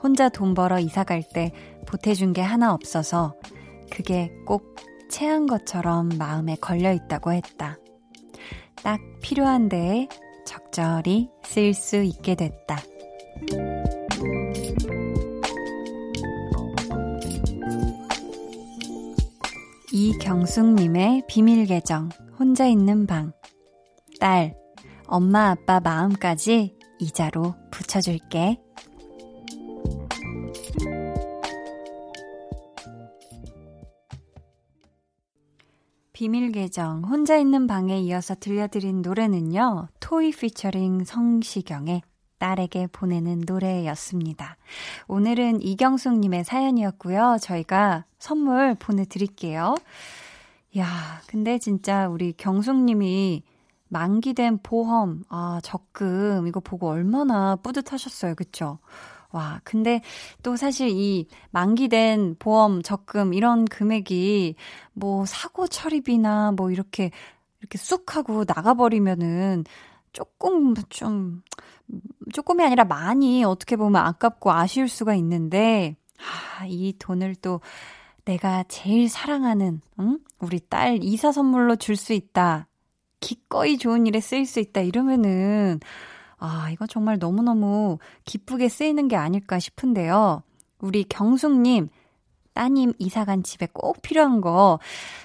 [0.02, 1.52] 혼자 돈 벌어 이사 갈 때
[1.88, 3.36] 보태준 게 하나 없어서
[3.92, 4.76] 그게 꼭
[5.10, 7.78] 체한 것처럼 마음에 걸려 있다고 했다.
[8.84, 10.08] 딱 필요한 데에
[10.46, 12.78] 적절히 쓸 수 있게 됐다.
[19.96, 23.32] 이경숙님의 비밀 계정, 혼자 있는 방.
[24.20, 24.58] 딸,
[25.06, 28.60] 엄마 아빠 마음까지 이자로 붙여줄게.
[36.12, 42.02] 비밀 계정, 혼자 있는 방에 이어서 들려드린 노래는요, 토이 피처링 성시경의
[42.44, 44.58] 딸에게 보내는 노래였습니다.
[45.08, 47.38] 오늘은 이경숙님의 사연이었고요.
[47.40, 49.76] 저희가 선물 보내드릴게요.
[50.78, 53.44] 야, 근데 진짜 우리 경숙님이
[53.88, 58.36] 만기된 보험, 아, 적금, 이거 보고 얼마나 뿌듯하셨어요.
[58.36, 58.80] 그쵸?
[59.32, 60.02] 와, 근데
[60.42, 64.56] 또 사실 이 만기된 보험, 적금, 이런 금액이
[64.92, 67.10] 뭐 사고 처리비나 뭐 이렇게,
[67.62, 69.64] 이렇게 쑥 하고 나가버리면은
[70.12, 71.42] 조금 좀,
[72.32, 77.62] 조금이 아니라 많이 어떻게 보면 아깝고 아쉬울 수가 있는데, 아, 이 돈을 또
[78.26, 80.20] 내가 제일 사랑하는, 응?
[80.40, 82.68] 우리 딸 이사 선물로 줄 수 있다.
[83.20, 84.82] 기꺼이 좋은 일에 쓰일 수 있다.
[84.82, 85.80] 이러면은,
[86.38, 90.44] 아, 이건 정말 너무너무 기쁘게 쓰이는 게 아닐까 싶은데요.
[90.80, 91.90] 우리 경숙님,
[92.54, 94.80] 따님 이사간 집에 꼭 필요한 거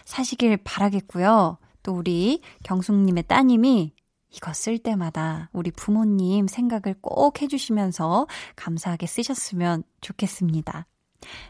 [0.04, 1.58] 사시길 바라겠고요.
[1.82, 3.92] 또 우리 경숙님의 따님이
[4.30, 8.26] 이거 쓸 때마다 우리 부모님 생각을 꼭 해주시면서
[8.56, 10.86] 감사하게 쓰셨으면 좋겠습니다.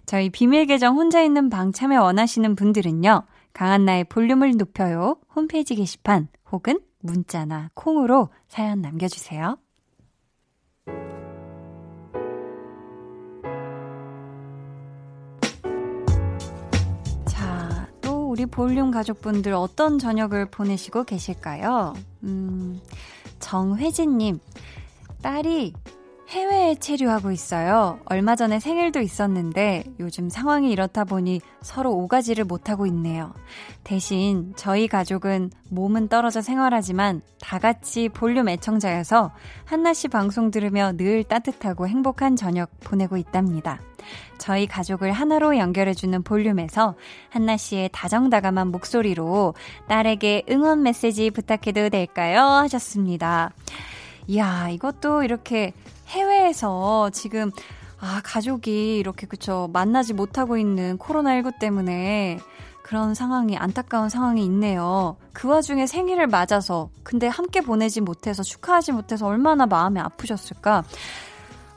[0.07, 3.23] 저희 비밀 계정 혼자 있는 방 참여 원하시는 분들은요.
[3.53, 5.19] 강한나의 볼륨을 높여요.
[5.35, 9.59] 홈페이지 게시판 혹은 문자나 콩으로 사연 남겨주세요.
[18.39, 21.95] 우리 볼륨 가족분들 어떤 저녁을 보내시고 계실까요?
[22.23, 22.81] 음,
[23.41, 24.39] 정혜진님,
[25.21, 25.73] 딸이
[26.29, 28.01] 해외에 체류하고 있어요.
[28.05, 33.33] 얼마 전에 생일도 있었는데 요즘 상황이 이렇다 보니 서로 오가지를 못하고 있네요.
[33.83, 39.33] 대신 저희 가족은 몸은 떨어져 생활하지만 다 같이 볼륨 애청자여서
[39.65, 43.81] 한나 씨 방송 들으며 늘 따뜻하고 행복한 저녁 보내고 있답니다.
[44.37, 46.95] 저희 가족을 하나로 연결해주는 볼륨에서
[47.31, 49.55] 한나 씨의 다정다감한 목소리로
[49.89, 52.43] 딸에게 응원 메시지 부탁해도 될까요?
[52.43, 53.55] 하셨습니다.
[54.27, 55.73] 이야, 이것도 이렇게
[56.09, 57.51] 해외에서 지금
[58.01, 62.39] 아, 가족이 이렇게 그쵸 만나지 못하고 있는 코로나19 때문에
[62.83, 65.17] 그런 상황이 안타까운 상황이 있네요.
[65.33, 70.85] 그 와중에 생일을 맞아서 근데 함께 보내지 못해서 축하하지 못해서 얼마나 마음이 아프셨을까.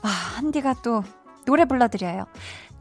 [0.03, 1.03] 아, 한디가 또
[1.45, 2.25] 노래 불러드려요.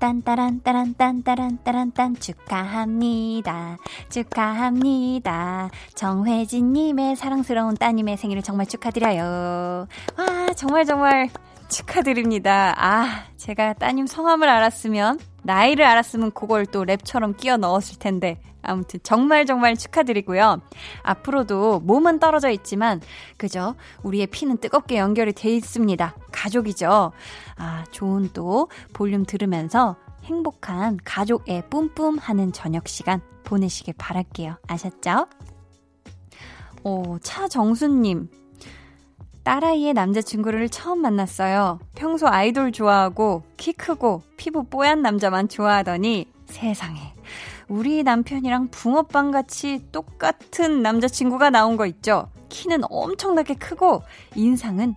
[0.00, 3.76] 딴따란 따란 딴따란 따란 딴 축하합니다.
[4.08, 5.68] 축하합니다.
[5.94, 9.86] 정회진님의 사랑스러운 따님의 생일을 정말 축하드려요.
[10.16, 11.28] 와 정말 정말
[11.70, 12.74] 축하드립니다.
[12.76, 19.46] 아 제가 따님 성함을 알았으면 나이를 알았으면 그걸 또 랩처럼 끼워 넣었을 텐데 아무튼 정말
[19.46, 20.60] 정말 축하드리고요.
[21.02, 23.00] 앞으로도 몸은 떨어져 있지만
[23.36, 23.74] 그죠?
[24.02, 26.14] 우리의 피는 뜨겁게 연결이 돼 있습니다.
[26.30, 27.12] 가족이죠.
[27.56, 34.56] 아, 좋은 또 볼륨 들으면서 행복한 가족의 뿜뿜하는 저녁 시간 보내시길 바랄게요.
[34.66, 35.26] 아셨죠?
[36.84, 38.28] 오, 차정수님.
[39.42, 41.80] 딸아이의 남자친구를 처음 만났어요.
[41.94, 47.14] 평소 아이돌 좋아하고 키 크고 피부 뽀얀 남자만 좋아하더니 세상에
[47.68, 52.28] 우리 남편이랑 붕어빵 같이 똑같은 남자친구가 나온 거 있죠.
[52.48, 54.02] 키는 엄청나게 크고
[54.34, 54.94] 인상은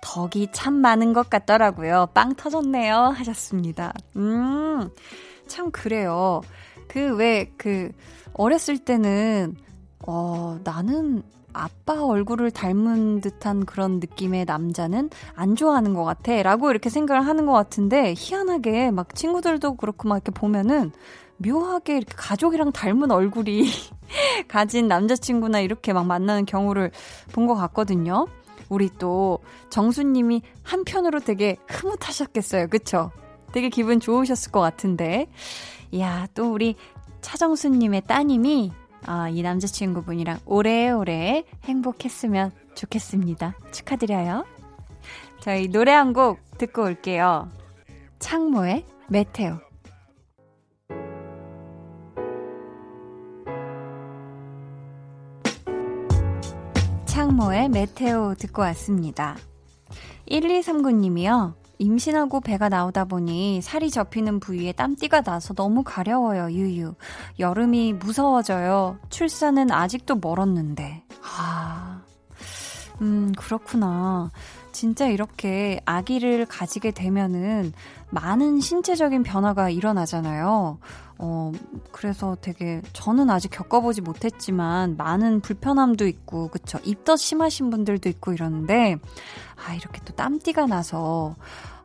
[0.00, 2.08] 덕이 참 많은 것 같더라고요.
[2.14, 2.94] 빵 터졌네요.
[2.96, 3.92] 하셨습니다.
[4.16, 4.88] 음,
[5.48, 6.40] 참 그래요.
[6.86, 7.90] 그, 왜, 그,
[8.32, 9.56] 어렸을 때는,
[10.06, 11.22] 어, 나는
[11.58, 16.42] 아빠 얼굴을 닮은 듯한 그런 느낌의 남자는 안 좋아하는 것 같아.
[16.42, 20.92] 라고 이렇게 생각을 하는 것 같은데, 희한하게 막 친구들도 그렇고 막 이렇게 보면은,
[21.38, 23.68] 묘하게 이렇게 가족이랑 닮은 얼굴이
[24.48, 26.90] 가진 남자친구나 이렇게 막 만나는 경우를
[27.32, 28.26] 본 것 같거든요.
[28.68, 29.38] 우리 또
[29.70, 32.68] 정수님이 한편으로 되게 흐뭇하셨겠어요.
[32.68, 33.10] 그쵸?
[33.52, 35.26] 되게 기분 좋으셨을 것 같은데.
[35.90, 36.74] 이야, 또 우리
[37.22, 38.72] 차정수님의 따님이
[39.06, 43.54] 아, 이 남자친구분이랑 오래오래 행복했으면 좋겠습니다.
[43.72, 44.44] 축하드려요.
[45.40, 47.48] 저희 노래 한 곡 듣고 올게요.
[48.18, 49.58] 창모의 메테오.
[57.06, 59.36] 창모의 메테오 듣고 왔습니다.
[60.30, 61.54] 1239님이요.
[61.78, 66.94] 임신하고 배가 나오다 보니 살이 접히는 부위에 땀띠가 나서 너무 가려워요, 유유.
[67.38, 68.98] 여름이 무서워져요.
[69.10, 71.04] 출산은 아직도 멀었는데.
[71.22, 72.02] 아,
[73.00, 74.30] 음, 그렇구나.
[74.72, 77.72] 진짜 이렇게 아기를 가지게 되면은
[78.10, 80.78] 많은 신체적인 변화가 일어나잖아요.
[81.20, 81.52] 어,
[81.90, 86.78] 그래서 되게 저는 아직 겪어보지 못했지만 많은 불편함도 있고, 그쵸?
[86.84, 88.96] 입덧 심하신 분들도 있고 이러는데,
[89.66, 91.34] 아, 이렇게 또 땀띠가 나서,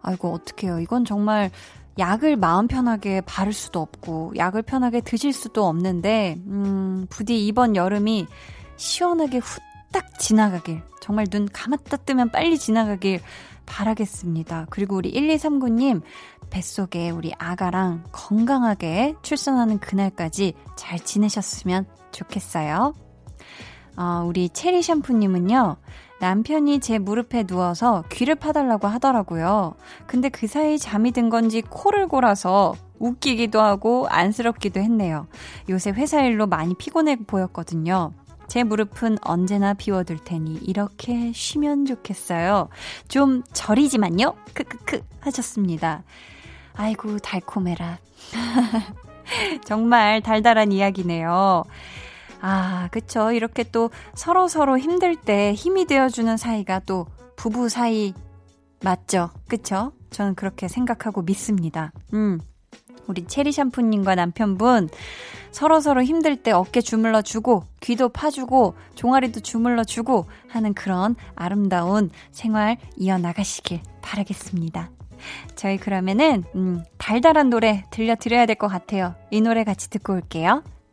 [0.04, 0.80] 아이고, 어떡해요.
[0.80, 1.50] 이건 정말
[1.98, 8.28] 약을 마음 편하게 바를 수도 없고, 약을 편하게 드실 수도 없는데, 음, 부디 이번 여름이
[8.76, 13.22] 시원하게 후딱 지나가길, 정말 눈 감았다 뜨면 빨리 지나가길
[13.66, 14.68] 바라겠습니다.
[14.70, 16.02] 그리고 우리 1239님,
[16.50, 22.94] 뱃속에 우리 아가랑 건강하게 출산하는 그날까지 잘 지내셨으면 좋겠어요.
[23.98, 25.78] 어, 우리 체리 샴푸님은요,
[26.24, 29.76] 남편이 제 무릎에 누워서 귀를 파달라고 하더라고요.
[30.08, 35.28] 근데 그 사이 잠이 든 건지 코를 골아서 웃기기도 하고 안쓰럽기도 했네요.
[35.68, 38.14] 요새 회사 일로 많이 피곤해 보였거든요.
[38.48, 42.70] 제 무릎은 언제나 비워둘 테니 이렇게 쉬면 좋겠어요.
[43.10, 44.34] 좀 저리지만요.
[44.54, 46.04] 크크크 하셨습니다.
[46.74, 47.98] 아이고, 달콤해라.
[49.66, 51.66] 정말 달달한 이야기네요.
[52.46, 53.32] 아, 그쵸.
[53.32, 58.14] 이렇게 또 서로 서로 힘들 때 힘이 되어주는 사이가 또 부부 사이
[58.84, 59.30] 맞죠?
[59.48, 59.94] 그쵸?
[60.10, 61.94] 저는 그렇게 생각하고 믿습니다.
[62.14, 62.40] 음.
[63.08, 64.90] 우리 체리 샴푸님과 남편분
[65.52, 72.10] 서로 서로 힘들 때 어깨 주물러 주고 귀도 파주고 종아리도 주물러 주고 하는 그런 아름다운
[72.32, 74.90] 생활 이어나가시길 바라겠습니다.
[75.56, 79.16] 저희 그러면은 음, 달달한 노래 들려드려야 될 것 같아요.
[79.32, 80.62] 이 노래 같이 듣고 올게요.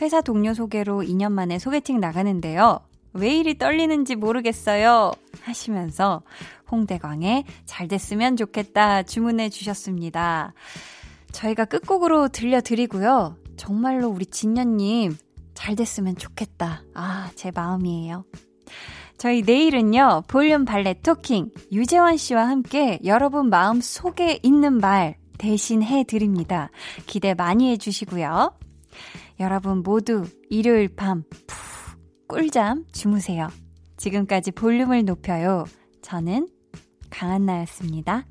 [0.00, 2.80] 회사 동료 소개로 2년 만에 소개팅 나가는데요.
[3.14, 5.12] 왜 이리 떨리는지 모르겠어요.
[5.42, 6.22] 하시면서
[6.70, 10.54] 홍대광에 잘 됐으면 좋겠다 주문해 주셨습니다.
[11.32, 13.36] 저희가 끝곡으로 들려드리고요.
[13.56, 15.16] 정말로 우리 진녀님
[15.54, 16.82] 잘 됐으면 좋겠다.
[16.94, 18.24] 아, 제 마음이에요.
[19.18, 26.70] 저희 내일은요, 볼륨 발레 토킹 유재환 씨와 함께 여러분 마음 속에 있는 말 대신 해드립니다.
[27.06, 28.52] 기대 많이 해주시고요.
[29.40, 31.52] 여러분 모두 일요일 밤 푹
[32.28, 33.48] 꿀잠 주무세요.
[33.98, 35.64] 지금까지 볼륨을 높여요.
[36.00, 36.48] 저는
[37.10, 38.24] 강한나였습니다.